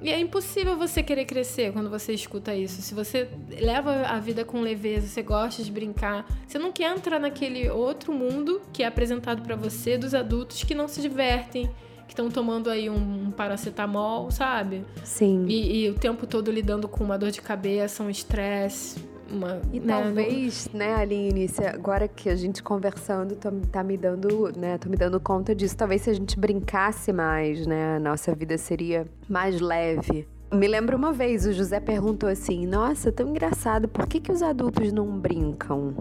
[0.00, 2.82] E é impossível você querer crescer quando você escuta isso.
[2.82, 3.28] Se você
[3.58, 8.12] leva a vida com leveza, você gosta de brincar, você não quer entrar naquele outro
[8.12, 11.70] mundo que é apresentado para você dos adultos que não se divertem,
[12.06, 14.84] que estão tomando aí um, um, paracetamol, sabe?
[15.02, 15.46] Sim.
[15.48, 19.60] E, e, o tempo todo lidando com uma dor de cabeça, um estresse uma.
[19.72, 20.78] E né, talvez, no...
[20.78, 25.18] né, Aline, agora que a gente conversando tá, tá, me dando, né, tô me dando
[25.20, 25.76] conta disso.
[25.76, 30.26] Talvez se a gente brincasse mais, né, a nossa vida seria mais leve.
[30.52, 34.42] Me lembro uma vez, o José perguntou assim: Nossa, tão engraçado, por que, que os
[34.42, 35.92] adultos não brincam?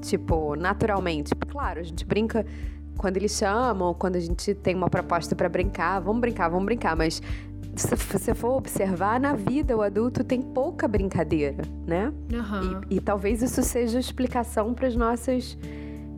[0.00, 1.34] Tipo, naturalmente.
[1.34, 2.44] Claro, a gente brinca
[2.96, 6.96] quando eles chamam, quando a gente tem uma proposta para brincar, vamos brincar, vamos brincar,
[6.96, 7.22] mas
[7.74, 12.12] se você for observar, na vida o adulto tem pouca brincadeira, né?
[12.32, 12.80] Uhum.
[12.90, 15.56] E, e, talvez isso seja explicação para as nossas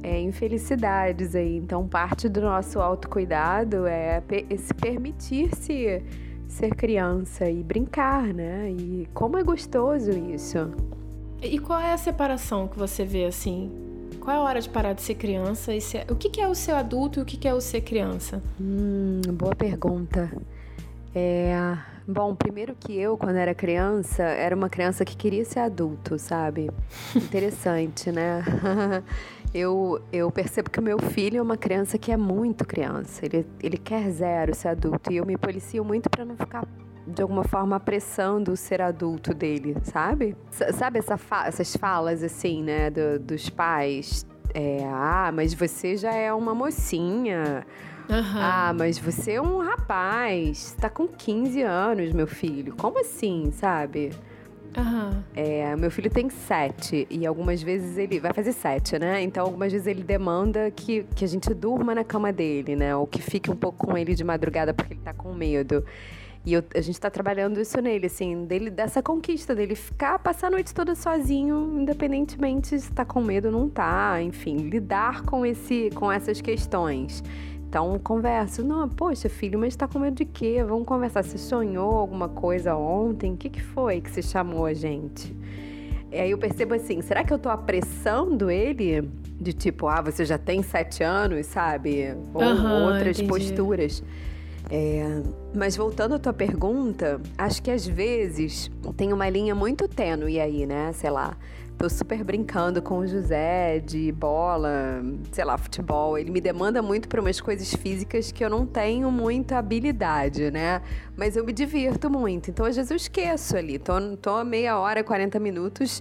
[0.03, 1.57] é, infelicidades aí.
[1.57, 4.23] Então, parte do nosso autocuidado é
[4.59, 6.03] se permitir-se
[6.49, 8.71] ser criança e brincar, né?
[8.71, 10.73] E como é gostoso isso.
[11.43, 13.71] E qual é a separação que você vê assim?
[14.21, 16.11] Qual é a hora de parar de ser criança e ser...
[16.11, 18.43] o que, que é o ser adulto e o que, que é o ser criança?
[18.61, 20.31] Hum, boa pergunta.
[21.15, 26.19] É, bom, primeiro que eu, quando era criança, era uma criança que queria ser adulto,
[26.19, 26.71] sabe?
[27.15, 28.43] Interessante, né?
[29.55, 33.25] eu, eu percebo que o meu filho é uma criança que é muito criança.
[33.25, 35.13] Ele, ele quer zero ser adulto.
[35.13, 36.67] E eu me policio muito para não ficar
[37.07, 40.35] de alguma forma apressando o ser adulto dele, sabe?
[40.51, 44.27] S sabe essa fa essas falas assim, né, do, dos pais?
[44.55, 47.67] É, ah, mas você já é uma mocinha.
[48.09, 48.41] Uhum.
[48.41, 52.75] Ah, mas você é um rapaz, tá com 15 anos, meu filho.
[52.77, 54.11] Como assim, sabe?
[54.77, 55.23] Uhum.
[55.37, 59.23] É, meu filho tem sete e algumas vezes ele vai fazer sete, né?
[59.23, 62.95] Então algumas vezes ele demanda que, que a gente durma na cama dele, né?
[62.97, 65.85] Ou que fique um pouco com ele de madrugada porque ele tá com medo.
[66.45, 70.49] E eu, a gente tá trabalhando isso nele, assim, dele, dessa conquista dele ficar, passar
[70.49, 75.47] a noite toda sozinho, independentemente se tá com medo ou não tá, enfim, lidar com
[75.47, 77.23] esse, com essas questões.
[77.75, 78.63] Então, converso.
[78.63, 80.63] Não, poxa, filho, mas tá com medo de quê?
[80.63, 81.25] Vamos conversar.
[81.25, 83.33] Você sonhou alguma coisa ontem?
[83.33, 85.37] O que, que foi que você chamou a gente?
[86.13, 89.11] E aí eu percebo assim, será que eu tô apressando ele?
[89.41, 92.17] De tipo, ah, você já tem sete anos, sabe?
[92.33, 93.29] Ou uhum, outras entendi.
[93.29, 94.05] posturas.
[94.71, 95.21] É,
[95.53, 100.65] mas voltando à tua pergunta, acho que às vezes tem uma linha muito tênue aí,
[100.65, 100.93] né?
[100.93, 101.37] Sei lá,
[101.77, 105.03] Tô super brincando com o José de bola,
[105.33, 106.17] sei lá, futebol.
[106.17, 110.81] Ele me demanda muito para umas coisas físicas que eu não tenho muita habilidade, né?
[111.17, 112.49] Mas eu me divirto muito.
[112.51, 113.79] Então, às vezes, eu esqueço ali.
[113.79, 116.01] Tô, tô meia hora, 40 minutos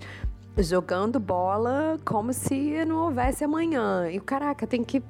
[0.58, 4.10] jogando bola como se não houvesse amanhã.
[4.12, 5.02] E, caraca, tem que,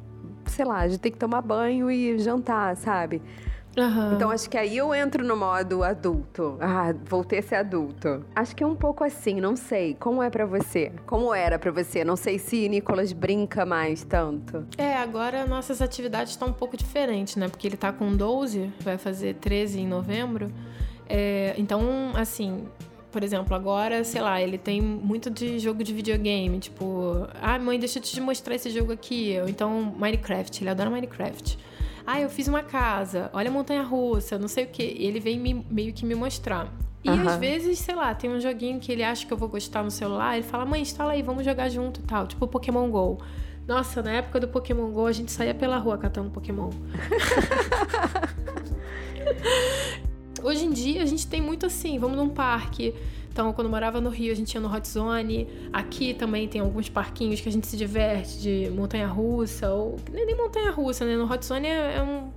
[0.48, 3.22] sei lá, a gente tem que tomar banho e jantar, sabe?
[3.78, 4.14] Uhum.
[4.14, 6.58] Então acho que aí eu entro no modo adulto.
[6.60, 8.24] Ah, voltei a ser adulto.
[8.36, 9.96] Acho que é um pouco assim, não sei.
[10.00, 10.92] Como é para você?
[11.06, 12.04] Como era para você?
[12.04, 14.66] Não sei se Nicolas brinca mais tanto.
[14.78, 17.48] É, agora nossas atividades estão um pouco diferentes, né?
[17.48, 20.52] Porque ele tá com 12, vai fazer 13 em novembro.
[21.10, 22.66] É, então, assim,
[23.12, 27.78] por exemplo, agora, sei lá, ele tem muito de jogo de videogame, tipo, ah, mãe,
[27.78, 29.38] deixa eu te mostrar esse jogo aqui.
[29.42, 31.58] Ou então, Minecraft, ele adora Minecraft.
[32.06, 34.84] Ah, eu fiz uma casa, olha a montanha russa, não sei o que.
[34.84, 36.72] Ele vem me, meio que me mostrar.
[37.04, 37.28] E uhum.
[37.28, 39.92] às vezes, sei lá, tem um joguinho que ele acha que eu vou gostar no
[39.92, 42.28] celular, ele fala, mãe, instala aí, vamos jogar junto e tal.
[42.28, 43.18] Tipo Pokémon GO.
[43.68, 46.70] Nossa, na época do Pokémon GO, a gente saía pela rua catando Pokémon.
[50.44, 52.94] hoje em dia a gente tem muito assim, vamos num parque.
[53.34, 55.48] Então, quando eu morava no Rio, a gente ia no Hot Zone.
[55.74, 61.04] Aqui também tem alguns parquinhos que a gente se diverte, de montanha-russa, ou nem, montanha-russa,
[61.04, 61.18] né?
[61.18, 62.32] No Hot Zone é, é, um,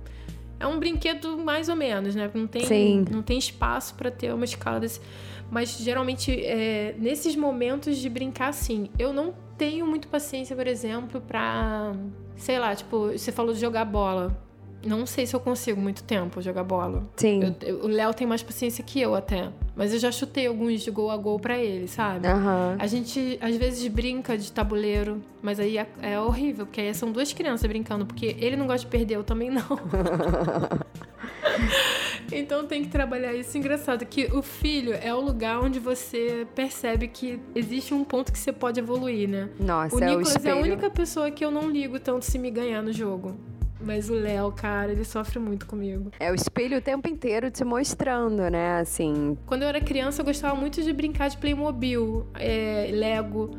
[0.59, 2.31] é um brinquedo mais ou menos, né?
[2.33, 3.05] Não tem, Sim.
[3.11, 4.99] não tem espaço para ter uma escala desse.
[5.51, 11.21] Mas geralmente, é, nesses momentos de brincar assim, eu não tenho muito paciência, por exemplo,
[11.21, 11.93] pra.
[12.35, 14.35] Sei lá, tipo, você falou de jogar bola.
[14.85, 17.03] Não sei se eu consigo muito tempo jogar bola.
[17.15, 17.55] Sim.
[17.61, 19.49] Eu, eu, o Léo tem mais paciência que eu até.
[19.75, 22.27] Mas eu já chutei alguns de gol a gol pra ele, sabe?
[22.27, 22.75] Uhum.
[22.77, 27.11] A gente às vezes brinca de tabuleiro, mas aí é, é horrível, porque aí são
[27.11, 29.63] duas crianças brincando, porque ele não gosta de perder, eu também não.
[32.31, 33.57] então tem que trabalhar isso.
[33.57, 38.39] Engraçado que o filho é o lugar onde você percebe que existe um ponto que
[38.39, 39.49] você pode evoluir, né?
[39.59, 42.37] Nossa, o Nicolas é, o é a única pessoa que eu não ligo tanto se
[42.37, 43.35] me ganhar no jogo.
[43.79, 46.11] Mas o Léo, cara, ele sofre muito comigo.
[46.19, 48.79] É o espelho o tempo inteiro te mostrando, né?
[48.79, 49.37] Assim.
[49.45, 53.51] Quando eu era criança, eu gostava muito de brincar de Playmobil, é, Lego.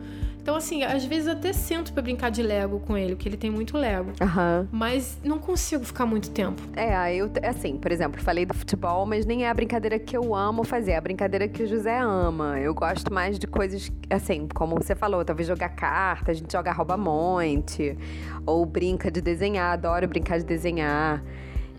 [0.49, 3.51] Então, assim, às vezes até sento para brincar de Lego com ele, porque ele tem
[3.51, 4.13] muito Lego.
[4.19, 4.67] Uhum.
[4.73, 6.63] Mas não consigo ficar muito tempo.
[6.75, 10.35] É, eu, assim, por exemplo, falei do futebol, mas nem é a brincadeira que eu
[10.35, 12.59] amo fazer, é a brincadeira que o José ama.
[12.59, 16.73] Eu gosto mais de coisas, assim, como você falou, talvez jogar carta, a gente joga
[16.73, 17.99] rouba-monte,
[18.47, 21.23] ou brinca de desenhar, adoro brincar de desenhar.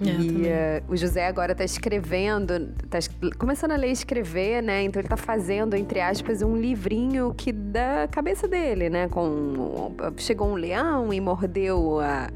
[0.02, 3.00] É, e uh, o José agora está escrevendo, está
[3.38, 4.84] começando a ler e escrever, né?
[4.84, 9.08] Então ele está fazendo, entre aspas, um livrinho que da cabeça dele, né?
[9.10, 12.30] Com chegou um leão e mordeu a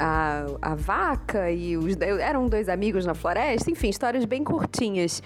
[0.00, 5.22] a, a vaca e os eram dois amigos na floresta, enfim, histórias bem curtinhas.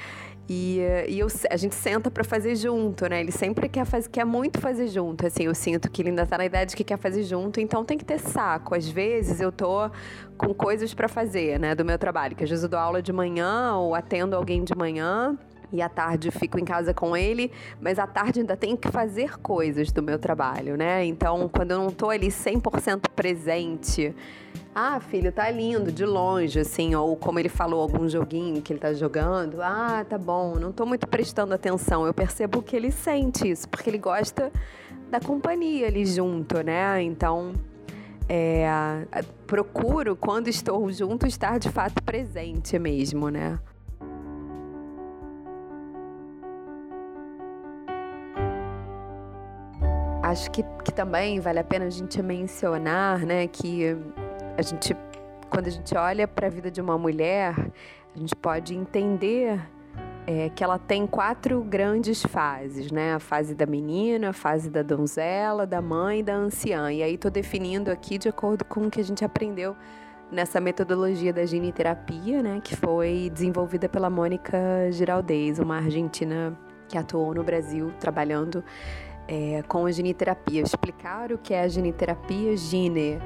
[0.49, 0.79] E,
[1.09, 3.21] e eu, a gente senta para fazer junto, né?
[3.21, 5.27] Ele sempre quer, fazer, quer muito fazer junto.
[5.27, 7.97] Assim, eu sinto que ele ainda tá na idade que quer fazer junto, então tem
[7.97, 8.75] que ter saco.
[8.75, 9.91] Às vezes eu tô
[10.37, 13.13] com coisas para fazer, né, do meu trabalho, que às vezes eu dou aula de
[13.13, 15.39] manhã ou atendo alguém de manhã
[15.75, 17.51] e à tarde fico em casa com ele,
[17.81, 21.05] mas à tarde ainda tenho que fazer coisas do meu trabalho, né?
[21.05, 24.15] Então, quando eu não tô ali 100% presente,
[24.73, 28.79] ah, filho, tá lindo, de longe, assim, ou como ele falou, algum joguinho que ele
[28.79, 29.61] tá jogando.
[29.61, 32.07] Ah, tá bom, não tô muito prestando atenção.
[32.07, 34.53] Eu percebo que ele sente isso, porque ele gosta
[35.11, 37.03] da companhia ali junto, né?
[37.03, 37.53] Então,
[38.29, 38.65] é,
[39.45, 43.59] procuro, quando estou junto, estar de fato presente mesmo, né?
[50.25, 53.95] Acho que, que também vale a pena a gente mencionar, né, que
[54.57, 54.97] a gente,
[55.51, 57.55] quando a gente olha para a vida de uma mulher,
[58.17, 59.61] a gente pode entender
[60.27, 63.13] é, que ela tem quatro grandes fases, né?
[63.13, 66.91] A fase da menina, a fase da donzela, da mãe e da anciã.
[66.91, 69.77] E aí estou definindo aqui de acordo com o que a gente aprendeu
[70.33, 72.63] nessa metodologia da giniterapia, né?
[72.65, 74.57] Que foi desenvolvida pela Mônica
[74.91, 76.59] Giraldez, uma argentina
[76.89, 78.65] que atuou no Brasil trabalhando
[79.29, 80.63] é, com a giniterapia.
[80.63, 83.19] Explicar o que é a giniterapia, gine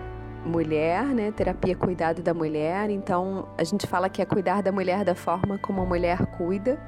[0.45, 1.31] mulher, né?
[1.33, 2.91] Terapia cuidado da mulher.
[2.91, 6.79] Então, a gente fala que é cuidar da mulher da forma como a mulher cuida.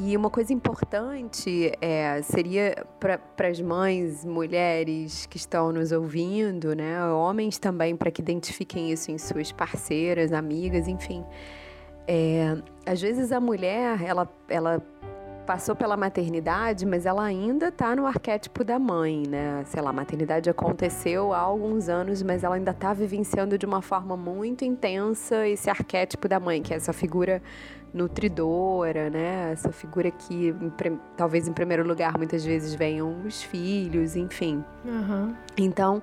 [0.00, 7.04] E uma coisa importante é, seria para as mães, mulheres que estão nos ouvindo, né?
[7.10, 11.24] Homens também, para que identifiquem isso em suas parceiras, amigas, enfim.
[12.06, 12.56] É,
[12.86, 14.80] às vezes a mulher, ela, ela
[15.48, 19.62] passou pela maternidade, mas ela ainda está no arquétipo da mãe, né?
[19.64, 23.80] Sei lá, a maternidade aconteceu há alguns anos, mas ela ainda está vivenciando de uma
[23.80, 27.40] forma muito intensa esse arquétipo da mãe, que é essa figura
[27.94, 29.52] nutridora, né?
[29.52, 34.62] Essa figura que, em, talvez em primeiro lugar, muitas vezes venham os filhos, enfim.
[34.84, 35.34] Uhum.
[35.56, 36.02] Então,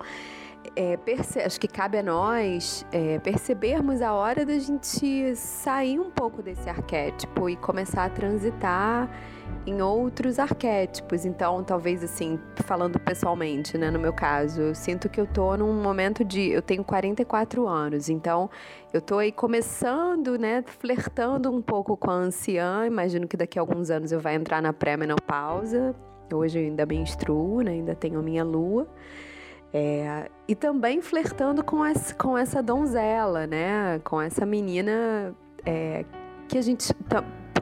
[0.76, 0.98] é,
[1.46, 6.68] acho que cabe a nós é, percebermos a hora da gente sair um pouco desse
[6.68, 9.08] arquétipo e começar a transitar
[9.66, 11.26] em outros arquétipos.
[11.26, 15.74] Então, talvez assim, falando pessoalmente, né, no meu caso, eu sinto que eu tô num
[15.82, 18.50] momento de eu tenho 44 anos, então
[18.94, 23.62] eu tô aí começando, né, flertando um pouco com a anciã, imagino que daqui a
[23.62, 25.96] alguns anos eu vai entrar na pré-menopausa.
[26.34, 28.88] Hoje eu ainda menstruo, né, ainda tenho a minha lua.
[29.78, 34.00] É, e também flertando com essa, com essa donzela, né?
[34.06, 35.36] Com essa menina
[35.66, 36.06] é,
[36.48, 36.94] que a gente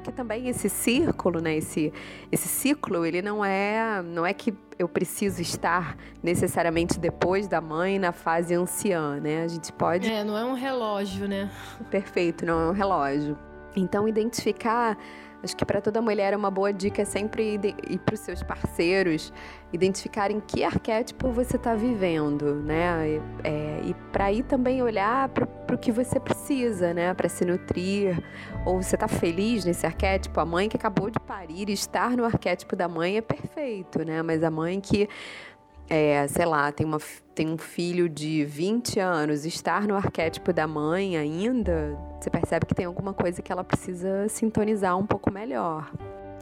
[0.03, 1.93] porque também esse círculo, né, esse,
[2.29, 7.97] esse ciclo, ele não é, não é que eu preciso estar necessariamente depois da mãe
[7.97, 9.43] na fase anciã, né?
[9.43, 11.49] A gente pode É, não é um relógio, né?
[11.89, 13.37] Perfeito, não é um relógio.
[13.77, 14.97] Então identificar
[15.43, 19.33] Acho que para toda mulher é uma boa dica sempre ir para os seus parceiros
[19.73, 23.19] identificarem que arquétipo você está vivendo, né?
[23.43, 27.13] É, e para ir também olhar para o que você precisa, né?
[27.13, 28.23] Para se nutrir.
[28.65, 30.39] Ou você está feliz nesse arquétipo.
[30.39, 34.21] A mãe que acabou de parir, estar no arquétipo da mãe é perfeito, né?
[34.21, 35.09] Mas a mãe que
[35.89, 36.97] é, sei lá, tem, uma,
[37.35, 42.75] tem um filho de 20 anos, estar no arquétipo da mãe ainda, você percebe que
[42.75, 45.91] tem alguma coisa que ela precisa sintonizar um pouco melhor.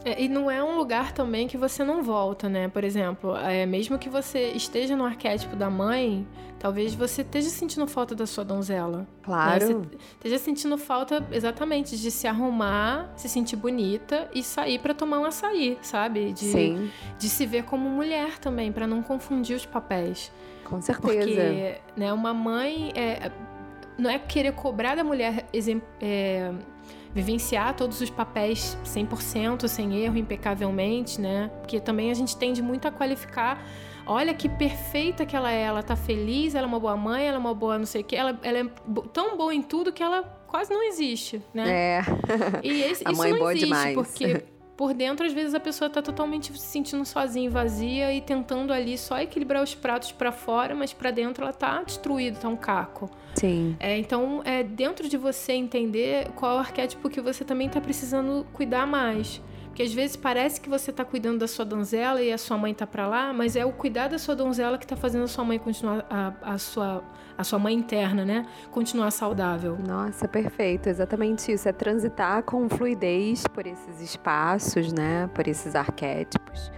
[0.04, 2.68] É, e não é um lugar também que você não volta, né?
[2.68, 6.26] Por exemplo, é, mesmo que você esteja no arquétipo da mãe,
[6.58, 9.06] talvez você esteja sentindo falta da sua donzela.
[9.22, 9.66] Claro.
[9.68, 9.74] Né?
[9.74, 15.20] Você esteja sentindo falta exatamente de se arrumar, se sentir bonita e sair para tomar
[15.20, 16.32] um açaí, sabe?
[16.32, 16.90] De, Sim.
[17.18, 20.32] de se ver como mulher também, para não confundir os papéis.
[20.64, 21.12] Com certeza.
[21.12, 23.30] Porque né, uma mãe é,
[23.98, 25.46] não é querer cobrar da mulher
[26.00, 26.52] é,
[27.14, 31.50] vivenciar todos os papéis 100%, sem erro, impecavelmente, né?
[31.60, 33.62] Porque também a gente tende muito a qualificar
[34.06, 37.36] olha que perfeita que ela é, ela tá feliz, ela é uma boa mãe, ela
[37.36, 38.64] é uma boa não sei o que, ela, ela é
[39.12, 41.70] tão boa em tudo que ela quase não existe, né?
[41.70, 42.02] É.
[42.62, 43.94] E esse, a isso mãe não boa existe, demais.
[43.94, 44.44] porque
[44.76, 48.96] por dentro, às vezes, a pessoa tá totalmente se sentindo sozinha, vazia e tentando ali
[48.96, 53.10] só equilibrar os pratos para fora, mas para dentro ela tá destruída, tá um caco.
[53.34, 53.76] Sim.
[53.78, 57.80] É, então, é dentro de você entender qual é o arquétipo que você também tá
[57.80, 59.40] precisando cuidar mais.
[59.72, 62.72] Porque às vezes parece que você está cuidando da sua donzela e a sua mãe
[62.72, 65.44] está para lá, mas é o cuidar da sua donzela que está fazendo a sua
[65.44, 67.02] mãe continuar a, a, sua
[67.38, 69.78] a sua mãe interna, né, continuar saudável.
[69.88, 71.66] Nossa, perfeito, exatamente isso.
[71.66, 76.70] É transitar com fluidez por esses espaços, né, por esses arquétipos.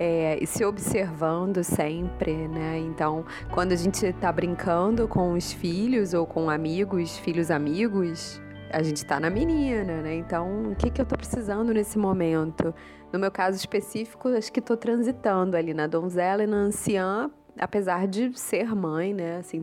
[0.00, 2.78] É, e se observando sempre, né?
[2.78, 8.40] Então, quando a gente está brincando com os filhos ou com amigos, filhos amigos,
[8.72, 10.14] a gente está na menina, né?
[10.14, 12.74] Então, o que, que eu estou precisando nesse momento?
[13.12, 18.08] No meu caso específico, acho que estou transitando ali na donzela e na anciã, apesar
[18.08, 19.36] de ser mãe, né?
[19.36, 19.60] Assim,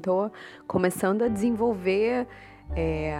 [0.68, 2.28] começando a desenvolver
[2.76, 3.18] é,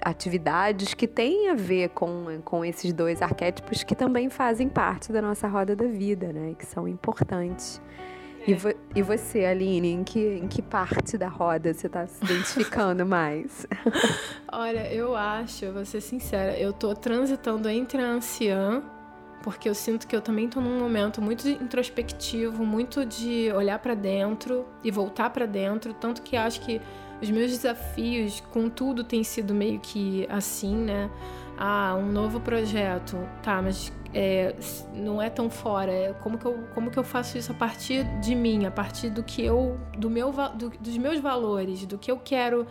[0.00, 5.20] atividades que têm a ver com, com esses dois arquétipos que também fazem parte da
[5.20, 6.54] nossa roda da vida, né?
[6.56, 7.82] Que são importantes.
[8.48, 12.24] E, vo e você, Aline, em que, em que parte da roda você está se
[12.24, 13.66] identificando mais?
[14.50, 18.82] Olha, eu acho, vou ser sincera, eu tô transitando entre a anciã,
[19.42, 23.92] porque eu sinto que eu também tô num momento muito introspectivo, muito de olhar para
[23.92, 26.80] dentro e voltar para dentro, tanto que acho que
[27.20, 31.10] os meus desafios com tudo tem sido meio que assim, né?
[31.58, 33.18] Ah, um novo projeto.
[33.42, 34.54] Tá, mas é,
[34.94, 35.92] não é tão fora.
[35.92, 39.10] É como, que eu, como que eu faço isso a partir de mim, a partir
[39.10, 39.78] do que eu.
[39.96, 42.66] Do meu, do, dos meus valores, do que eu quero.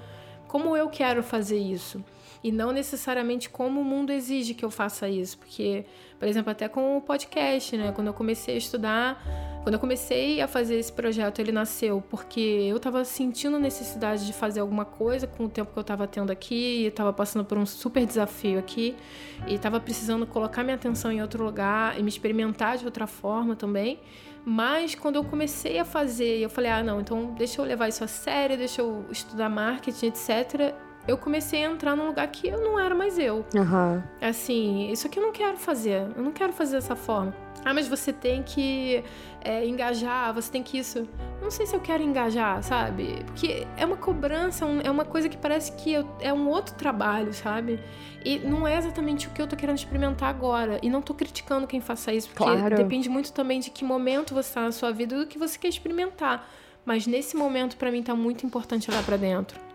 [0.47, 2.03] Como eu quero fazer isso.
[2.43, 5.37] E não necessariamente como o mundo exige que eu faça isso.
[5.37, 5.85] Porque,
[6.19, 7.91] por exemplo, até com o podcast, né?
[7.93, 9.23] Quando eu comecei a estudar
[9.67, 14.31] quando eu comecei a fazer esse projeto, ele nasceu porque eu estava sentindo necessidade de
[14.31, 17.65] fazer alguma coisa com o tempo que eu estava tendo aqui, estava passando por um
[17.65, 18.95] super desafio aqui,
[19.45, 23.57] e estava precisando colocar minha atenção em outro lugar e me experimentar de outra forma
[23.57, 23.99] também.
[24.45, 28.05] Mas quando eu comecei a fazer, eu falei: ah, não, então deixa eu levar isso
[28.05, 32.59] a sério, deixa eu estudar marketing, etc eu comecei a entrar num lugar que eu
[32.59, 33.45] não era mais eu.
[33.55, 34.03] Uhum.
[34.21, 36.07] Assim, isso aqui eu não quero fazer.
[36.15, 37.33] Eu não quero fazer dessa forma.
[37.63, 39.03] Ah, mas você tem que
[39.41, 41.07] é, engajar, você tem que isso.
[41.41, 43.23] Não sei se eu quero engajar, sabe?
[43.25, 47.33] Porque é uma cobrança, é uma coisa que parece que eu, é um outro trabalho,
[47.33, 47.79] sabe?
[48.23, 50.79] E não é exatamente o que eu tô querendo experimentar agora.
[50.81, 52.75] E não tô criticando quem faça isso, porque claro.
[52.75, 55.57] depende muito também de que momento você tá na sua vida e do que você
[55.57, 56.49] quer experimentar.
[56.85, 59.66] Mas nesse momento, para mim, tá muito importante olhar para dentro.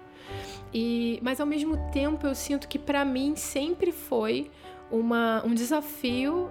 [0.73, 4.51] E, mas ao mesmo tempo eu sinto que para mim sempre foi
[4.91, 6.51] uma, um desafio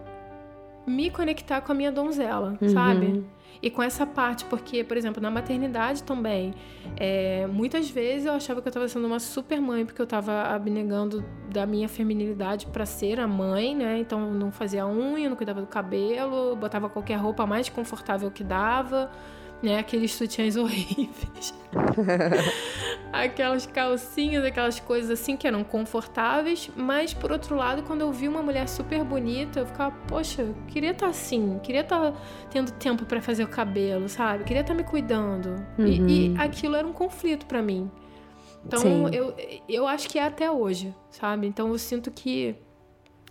[0.86, 2.69] me conectar com a minha donzela, uhum.
[2.69, 3.26] sabe?
[3.61, 6.53] E com essa parte, porque, por exemplo, na maternidade também,
[6.97, 10.43] é, muitas vezes eu achava que eu estava sendo uma super mãe, porque eu estava
[10.43, 13.99] abnegando da minha feminilidade para ser a mãe, né?
[13.99, 19.11] Então não fazia unha, não cuidava do cabelo, botava qualquer roupa mais confortável que dava
[19.62, 19.78] né?
[19.80, 21.53] Aqueles sutiãs horríveis.
[23.12, 28.28] aquelas calcinhas, aquelas coisas assim que eram confortáveis, mas por outro lado, quando eu vi
[28.28, 32.18] uma mulher super bonita, eu ficava, poxa, eu queria estar tá assim, queria estar tá
[32.49, 34.43] tendo tempo para fazer o cabelo, sabe?
[34.43, 35.64] Queria estar tá me cuidando.
[35.78, 35.86] Uhum.
[35.86, 36.36] E, e, uhum.
[36.39, 37.89] aquilo era um conflito para mim.
[38.66, 39.34] Então, eu,
[39.68, 41.47] eu acho que é até hoje, sabe?
[41.47, 42.55] Então, eu sinto que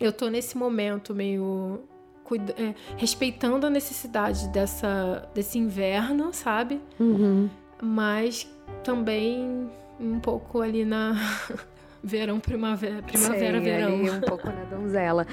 [0.00, 1.82] eu tô nesse momento meio
[2.30, 6.80] cuida, é, respeitando a necessidade dessa, desse inverno, sabe?
[7.00, 7.50] Uhum.
[7.82, 8.48] Mas
[8.84, 9.68] também
[9.98, 11.14] um pouco ali na
[12.00, 13.94] verão, primavera, primavera, Sei, verão.
[13.94, 15.26] Ali um pouco na donzela.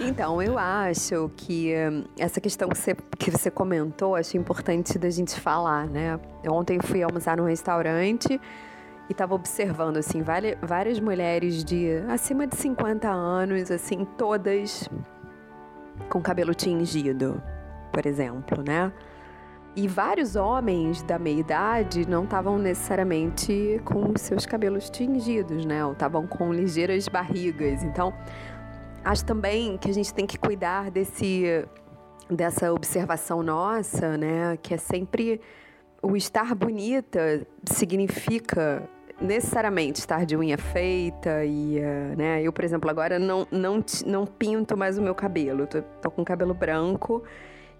[0.00, 5.10] Então, eu acho que hum, essa questão que você, que você comentou, acho importante da
[5.10, 6.18] gente falar, né?
[6.48, 12.46] Ontem eu fui almoçar num restaurante e estava observando, assim, várias, várias mulheres de acima
[12.46, 14.88] de 50 anos, assim, todas
[16.08, 17.42] com cabelo tingido,
[17.92, 18.92] por exemplo, né?
[19.76, 25.84] E vários homens da meia idade não estavam necessariamente com seus cabelos tingidos, né?
[25.84, 27.84] Ou estavam com ligeiras barrigas.
[27.84, 28.12] Então,
[29.04, 31.64] acho também que a gente tem que cuidar desse
[32.28, 34.56] dessa observação nossa, né?
[34.60, 35.40] Que é sempre
[36.02, 38.88] o estar bonita significa
[39.20, 42.42] necessariamente estar de unha feita e, uh, né?
[42.42, 45.66] Eu, por exemplo, agora não, não, não pinto mais o meu cabelo.
[45.66, 47.22] Tô, tô com cabelo branco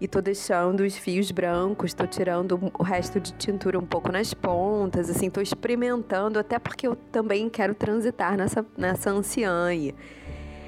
[0.01, 4.33] e tô deixando os fios brancos, tô tirando o resto de tintura um pouco nas
[4.33, 9.69] pontas, assim, tô experimentando, até porque eu também quero transitar nessa, nessa anciã.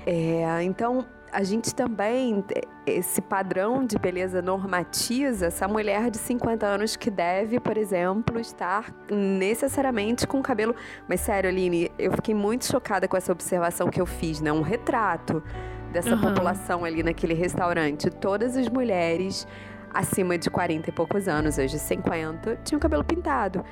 [0.05, 2.45] É, então, a gente também,
[2.87, 8.95] esse padrão de beleza normatiza essa mulher de 50 anos que deve, por exemplo, estar
[9.11, 10.75] necessariamente com o cabelo.
[11.09, 14.53] Mas sério, Aline, eu fiquei muito chocada com essa observação que eu fiz, né?
[14.53, 15.43] Um retrato
[15.91, 16.21] dessa uhum.
[16.21, 18.11] população ali naquele restaurante.
[18.11, 19.47] Todas as mulheres
[19.93, 23.65] acima de 40 e poucos anos, de 50, tinham cabelo pintado.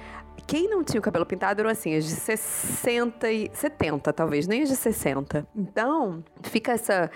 [0.46, 4.62] Quem não tinha o cabelo pintado eram assim, as de 60 e 70, talvez, nem
[4.62, 5.46] as de 60.
[5.54, 7.10] Então, fica essa,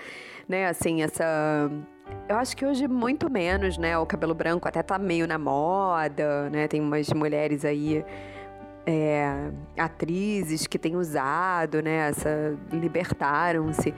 [0.47, 1.69] né, assim, essa
[2.27, 3.97] eu acho que hoje muito menos, né?
[3.97, 6.67] O cabelo branco até tá meio na moda, né?
[6.67, 8.03] Tem umas mulheres aí
[8.85, 12.09] é, atrizes que têm usado, né?
[12.09, 13.93] Essa libertaram-se.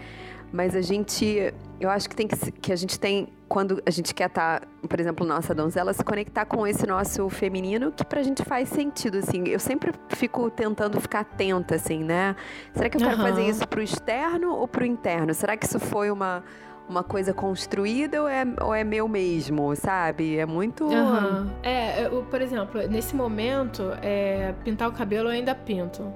[0.51, 4.13] Mas a gente, eu acho que tem que, que a gente tem quando a gente
[4.13, 8.21] quer estar, tá, por exemplo, nossa donzela, se conectar com esse nosso feminino, que pra
[8.21, 9.43] gente faz sentido, assim.
[9.47, 12.35] Eu sempre fico tentando ficar atenta, assim, né?
[12.73, 13.23] Será que eu quero uhum.
[13.23, 15.33] fazer isso pro externo ou pro interno?
[15.33, 16.43] Será que isso foi uma,
[16.89, 20.37] uma coisa construída ou é, ou é meu mesmo, sabe?
[20.37, 20.85] É muito.
[20.85, 21.49] Uhum.
[21.63, 26.11] É, eu, por exemplo, nesse momento, é, pintar o cabelo eu ainda pinto.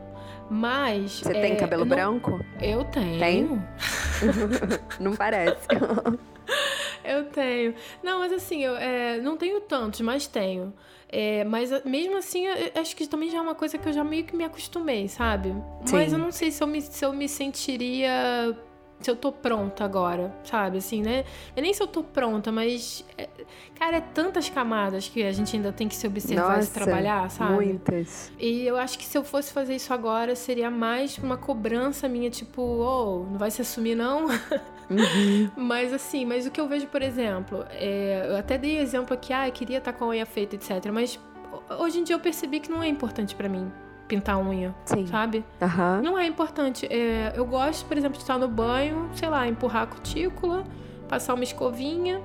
[0.52, 1.22] Mas.
[1.22, 2.32] Você é, tem cabelo eu branco?
[2.32, 2.46] Não...
[2.60, 3.20] Eu tenho.
[3.20, 3.64] Tem?
[5.00, 5.66] não parece.
[7.06, 7.74] eu tenho.
[8.04, 10.74] Não, mas assim, eu é, não tenho tantos, mas tenho.
[11.08, 14.26] É, mas mesmo assim, acho que também já é uma coisa que eu já meio
[14.26, 15.56] que me acostumei, sabe?
[15.86, 15.96] Sim.
[15.96, 18.54] Mas eu não sei se eu me, se eu me sentiria
[19.06, 20.78] se eu tô pronta agora, sabe?
[20.78, 21.26] Assim, né?
[21.56, 23.06] Eu nem se eu tô pronta, mas.
[23.18, 23.30] É,
[23.76, 26.74] cara, é tantas camadas que a gente ainda tem que se observar Nossa, e se
[26.74, 27.54] trabalhar, sabe?
[27.54, 28.32] Muitas.
[28.40, 32.30] E eu acho que se eu fosse fazer isso agora, seria mais uma cobrança minha,
[32.30, 34.26] tipo, oh, não vai se assumir, não?
[34.26, 35.50] Uhum.
[35.58, 39.34] mas assim, mas o que eu vejo, por exemplo, é, eu até dei exemplo aqui,
[39.34, 40.92] ah, eu queria estar com a unha feita, etc.
[40.92, 41.20] Mas
[41.80, 43.72] hoje em dia eu percebi que não é importante para mim
[44.12, 45.08] pintar unha, Sim.
[45.08, 45.46] sabe?
[45.62, 46.02] Uhum.
[46.02, 46.86] Não é importante.
[46.88, 50.66] É, eu gosto, por exemplo, de estar no banho, sei lá, empurrar a cutícula,
[51.08, 52.22] passar uma escovinha,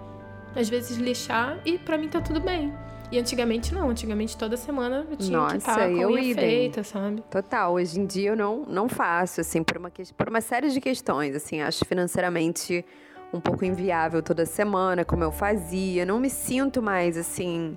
[0.56, 2.74] às vezes lixar e para mim tá tudo bem.
[3.12, 6.82] E antigamente não, antigamente toda semana eu tinha Nossa, que estar com a unha feita,
[6.82, 7.22] sabe?
[7.30, 10.80] Total, hoje em dia eu não, não faço, assim, por uma, por uma série de
[10.80, 12.84] questões, assim, acho financeiramente
[13.32, 17.76] um pouco inviável toda semana, como eu fazia, não me sinto mais, assim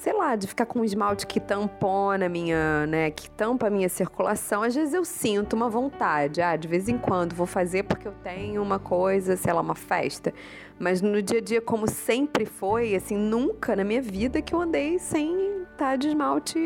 [0.00, 3.88] sei lá, de ficar com um esmalte que tampona minha, né, que tampa a minha
[3.90, 8.08] circulação, às vezes eu sinto uma vontade, ah, de vez em quando vou fazer porque
[8.08, 10.32] eu tenho uma coisa, sei lá, uma festa.
[10.78, 14.62] Mas no dia a dia, como sempre foi, assim, nunca na minha vida que eu
[14.62, 16.58] andei sem estar de esmalte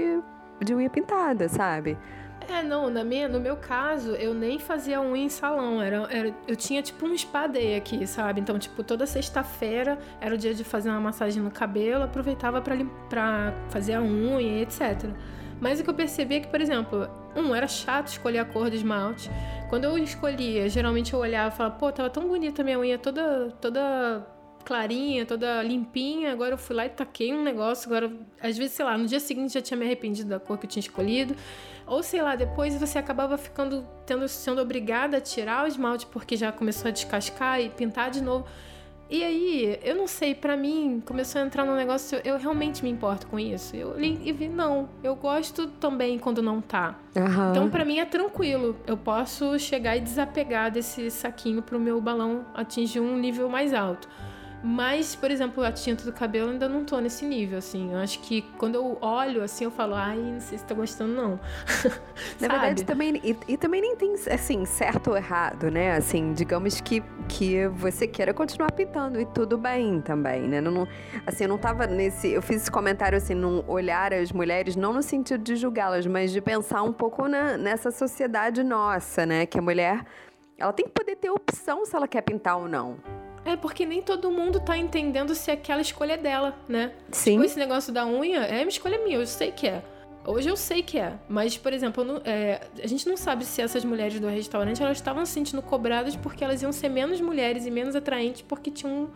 [0.65, 1.98] de unha pintada, sabe?
[2.49, 5.81] É, não, na minha, no meu caso, eu nem fazia unha em salão.
[5.81, 8.41] Era, era, eu tinha tipo um spa day aqui, sabe?
[8.41, 13.55] Então, tipo, toda sexta-feira era o dia de fazer uma massagem no cabelo, aproveitava para
[13.71, 15.11] fazer a unha, etc.
[15.61, 18.71] Mas o que eu percebi é que, por exemplo, um, era chato escolher a cor
[18.71, 19.31] do esmalte.
[19.69, 22.99] Quando eu escolhia, geralmente eu olhava e falava, pô, tava tão bonita a minha unha
[22.99, 24.27] toda, toda
[24.65, 26.33] clarinha, toda limpinha.
[26.33, 27.89] Agora eu fui lá e taquei um negócio.
[27.89, 30.66] Agora, às vezes, sei lá, no dia seguinte já tinha me arrependido da cor que
[30.66, 31.35] eu tinha escolhido.
[31.86, 36.36] Ou sei lá, depois você acabava ficando tendo sendo obrigada a tirar o esmalte porque
[36.36, 38.47] já começou a descascar e pintar de novo.
[39.09, 42.90] E aí, eu não sei, para mim, começou a entrar num negócio, eu realmente me
[42.90, 43.77] importo com isso.
[43.77, 46.98] Eu li e vi, não, eu gosto também quando não tá.
[47.15, 47.51] Uhum.
[47.51, 48.74] Então, para mim é tranquilo.
[48.86, 54.09] Eu posso chegar e desapegar desse saquinho pro meu balão atingir um nível mais alto.
[54.66, 57.93] Mas, por exemplo, a tinta do cabelo ainda não tô nesse nível, assim.
[57.93, 61.12] Eu acho que quando eu olho, assim, eu falo, ai, não sei se tá gostando,
[61.12, 61.39] não.
[62.41, 65.95] Na verdade, também, e, e, também nem tem, assim, certo ou errado, né?
[65.95, 70.62] Assim, digamos que, que você queira continuar pintando e tudo bem também, né?
[70.62, 70.89] Não, não,
[71.27, 72.31] assim, eu não tava nesse...
[72.31, 76.32] Eu fiz esse comentário, assim, num olhar as mulheres, não no sentido de julgá-las, mas
[76.32, 79.45] de pensar um pouco na, nessa sociedade nossa, né?
[79.45, 80.07] Que a mulher,
[80.57, 83.23] ela tem que poder ter opção se ela quer pintar ou não.
[83.45, 86.93] É porque nem todo mundo tá entendendo se aquela escolha é dela, né?
[87.11, 87.33] Sim.
[87.33, 89.83] Tipo, esse negócio da unha é uma escolha minha, eu sei que é.
[90.27, 93.61] Hoje eu sei que é, mas, por exemplo, não, é, a gente não sabe se
[93.61, 97.66] essas mulheres do restaurante elas estavam se sentindo cobradas porque elas iam ser menos mulheres
[97.66, 99.11] e menos atraentes porque tinham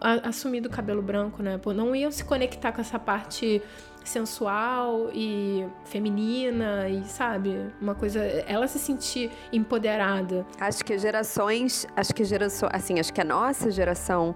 [0.00, 1.60] assumido o cabelo branco, né?
[1.74, 3.60] Não iam se conectar com essa parte
[4.08, 10.46] sensual e feminina e sabe uma coisa ela se sentir empoderada.
[10.58, 14.34] Acho que gerações acho que geração assim acho que a nossa geração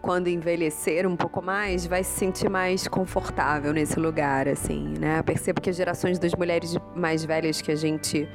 [0.00, 5.18] quando envelhecer um pouco mais vai se sentir mais confortável nesse lugar assim né?
[5.20, 8.28] Eu percebo que as gerações das mulheres mais velhas que a gente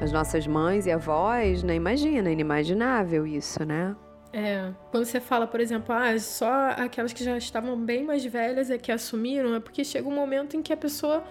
[0.00, 1.74] as nossas mães e avós né?
[1.74, 3.96] Imagina inimaginável isso né
[4.32, 8.70] é, quando você fala, por exemplo, ah, só aquelas que já estavam bem mais velhas
[8.70, 11.22] é que assumiram, é porque chega um momento em que a pessoa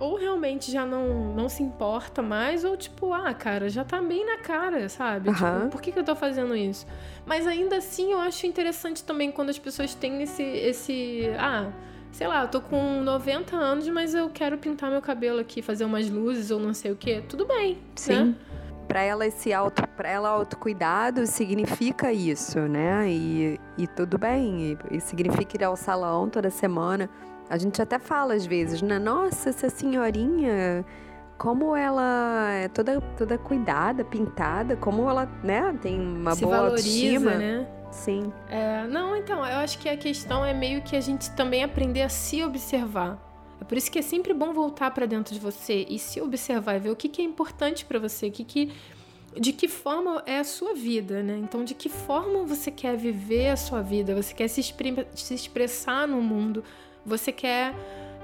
[0.00, 4.26] ou realmente já não, não se importa mais, ou tipo, ah, cara, já tá bem
[4.26, 5.28] na cara, sabe?
[5.28, 5.34] Uhum.
[5.34, 6.84] Tipo, por que, que eu tô fazendo isso?
[7.24, 11.70] Mas ainda assim, eu acho interessante também quando as pessoas têm esse, esse ah,
[12.10, 15.84] sei lá, eu tô com 90 anos, mas eu quero pintar meu cabelo aqui, fazer
[15.84, 17.20] umas luzes ou não sei o que.
[17.22, 18.24] Tudo bem, Sim.
[18.24, 18.34] Né?
[18.94, 23.10] Para ela esse auto, para ela autocuidado significa isso, né?
[23.10, 27.10] E, e tudo bem, e, e significa ir ao salão toda semana.
[27.50, 29.00] A gente até fala às vezes, né?
[29.00, 30.84] Nossa, essa senhorinha,
[31.36, 37.16] como ela é toda, toda cuidada, pintada, como ela, né, tem uma Se boa valoriza,
[37.16, 37.34] autoestima.
[37.34, 37.66] né?
[37.90, 38.32] Sim.
[38.48, 42.02] É, não, então, eu acho que a questão é meio que a gente também aprender
[42.02, 43.18] a se observar.
[43.64, 46.76] É por isso que é sempre bom voltar para dentro de você e se observar
[46.76, 48.70] e ver o que, que é importante para você, o que, que
[49.40, 51.40] de que forma é a sua vida, né?
[51.42, 54.14] Então, de que forma você quer viver a sua vida?
[54.14, 56.62] Você quer se, se expressar no mundo?
[57.06, 57.74] Você quer,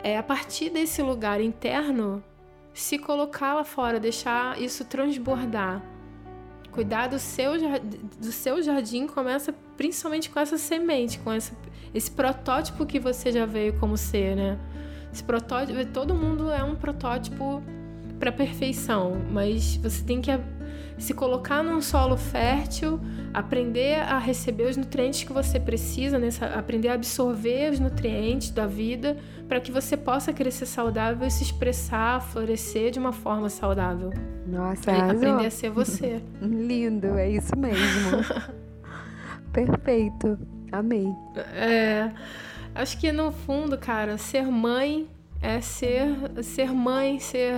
[0.04, 2.22] é, a partir desse lugar interno,
[2.74, 5.82] se colocar lá fora, deixar isso transbordar.
[6.70, 7.52] Cuidar do seu,
[8.18, 11.56] do seu jardim começa principalmente com essa semente, com essa,
[11.94, 14.58] esse protótipo que você já veio como ser, né?
[15.12, 17.62] Esse protótipo, todo mundo é um protótipo
[18.18, 20.30] para perfeição, mas você tem que
[20.98, 23.00] se colocar num solo fértil,
[23.32, 28.66] aprender a receber os nutrientes que você precisa, nessa, aprender a absorver os nutrientes da
[28.66, 29.16] vida
[29.48, 34.12] para que você possa crescer saudável e se expressar, florescer de uma forma saudável.
[34.46, 36.22] Nossa, e aprender a ser você.
[36.40, 38.18] Lindo, é isso mesmo.
[39.52, 40.38] Perfeito.
[40.70, 41.08] Amei.
[41.54, 42.12] É.
[42.74, 45.08] Acho que no fundo, cara, ser mãe
[45.42, 46.08] é ser
[46.42, 47.56] ser mãe, ser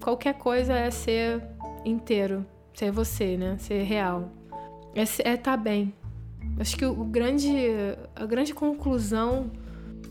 [0.00, 1.42] qualquer coisa é ser
[1.84, 2.44] inteiro,
[2.74, 3.56] ser você, né?
[3.58, 4.30] Ser real.
[4.94, 5.92] É estar é tá bem.
[6.58, 7.50] Acho que o grande
[8.14, 9.50] a grande conclusão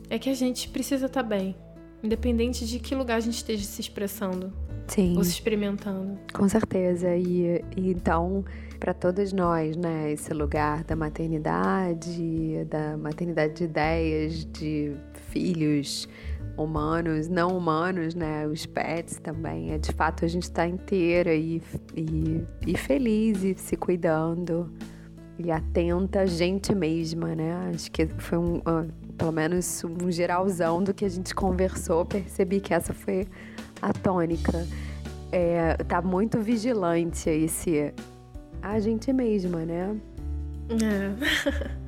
[0.10, 1.56] é que a gente precisa estar tá bem,
[2.03, 4.53] independente de que lugar a gente esteja se expressando.
[4.88, 5.18] Sim.
[5.18, 6.20] Ou se experimentando.
[6.34, 7.16] Com certeza.
[7.16, 8.45] E, e então,
[8.86, 14.95] para todas nós, né, esse lugar da maternidade, da maternidade de ideias, de
[15.32, 16.07] filhos
[16.56, 19.72] humanos, não humanos, né, os pets também.
[19.72, 21.64] É de fato a gente está inteira e,
[21.95, 24.72] e, e feliz e se cuidando
[25.40, 27.72] e atenta a gente mesma, né?
[27.74, 28.88] Acho que foi um, uh,
[29.18, 32.06] pelo menos um geralzão do que a gente conversou.
[32.06, 33.28] Percebi que essa foi
[33.82, 34.64] a tônica.
[35.32, 37.91] É, tá muito vigilante esse
[38.61, 39.95] a gente mesma, né?
[40.69, 41.76] É.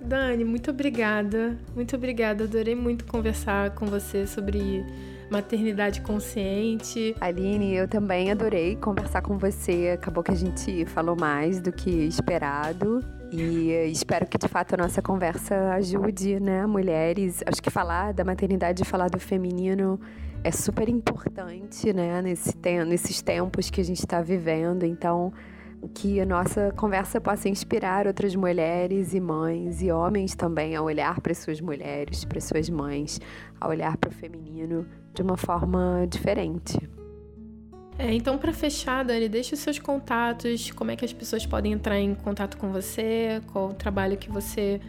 [0.00, 1.56] Dani, muito obrigada.
[1.74, 2.44] Muito obrigada.
[2.44, 4.84] Adorei muito conversar com você sobre
[5.30, 7.14] maternidade consciente.
[7.20, 9.90] Aline, eu também adorei conversar com você.
[9.94, 13.04] Acabou que a gente falou mais do que esperado.
[13.32, 17.42] E espero que de fato a nossa conversa ajude, né, mulheres.
[17.44, 19.98] Acho que falar da maternidade e falar do feminino
[20.44, 22.54] é super importante, né, nesse
[22.86, 24.84] nesses tempos que a gente está vivendo.
[24.84, 25.32] Então,
[25.94, 31.20] que a nossa conversa possa inspirar outras mulheres e mães e homens também a olhar
[31.20, 33.20] para suas mulheres, para suas mães,
[33.60, 36.78] a olhar para o feminino de uma forma diferente.
[37.98, 41.72] É, então, para fechar, Dani, deixe os seus contatos, como é que as pessoas podem
[41.72, 44.80] entrar em contato com você, qual o trabalho que você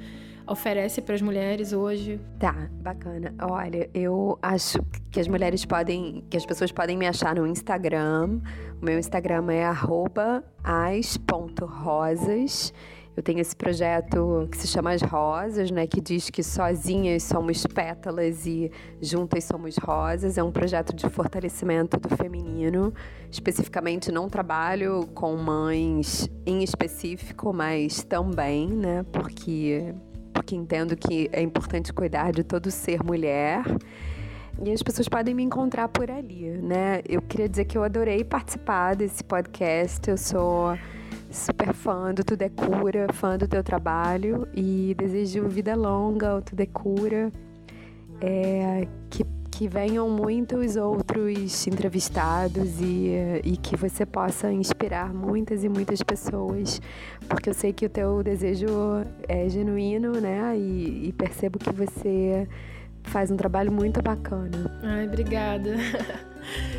[0.48, 2.20] oferece para as mulheres hoje?
[2.40, 3.36] Tá, bacana.
[3.42, 4.80] Olha, eu acho
[5.12, 8.40] que as mulheres podem, que as pessoas podem me achar no Instagram.
[8.82, 9.66] O meu Instagram é
[10.64, 11.14] as.rosas.
[13.18, 17.66] Eu tenho esse projeto que se chama As Rosas, né, que diz que sozinhas somos
[17.66, 18.72] pétalas e
[19.02, 20.38] juntas somos rosas.
[20.38, 22.94] É um projeto de fortalecimento do feminino.
[23.32, 29.96] Especificamente, não trabalho com mães em específico, mas também, né, porque,
[30.38, 33.64] porque entendo que é importante cuidar de todo ser mulher.
[34.64, 37.02] E as pessoas podem me encontrar por ali, né?
[37.10, 40.08] Eu queria dizer que eu adorei participar desse podcast.
[40.08, 40.78] Eu sou
[41.32, 46.42] super fã do Tudo é Cura, fã do teu trabalho e desejo vida longa ao
[46.42, 47.32] Tudo é Cura.
[48.22, 49.24] É, que,
[49.58, 56.80] que venham muitos outros entrevistados e, e que você possa inspirar muitas e muitas pessoas,
[57.28, 58.68] porque eu sei que o teu desejo
[59.28, 60.56] é genuíno, né?
[60.56, 62.48] E, e percebo que você
[63.02, 64.80] faz um trabalho muito bacana.
[64.84, 65.76] Ai, obrigada.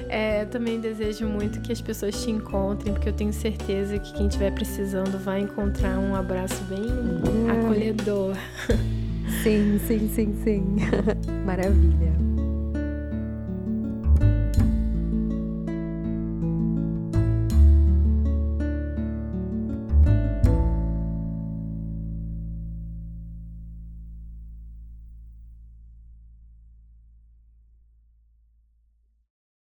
[0.08, 4.26] É, também desejo muito que as pessoas te encontrem, porque eu tenho certeza que quem
[4.26, 7.50] estiver precisando vai encontrar um abraço bem uhum.
[7.50, 8.34] acolhedor.
[9.42, 10.76] Sim, sim, sim, sim.
[11.44, 12.37] Maravilha.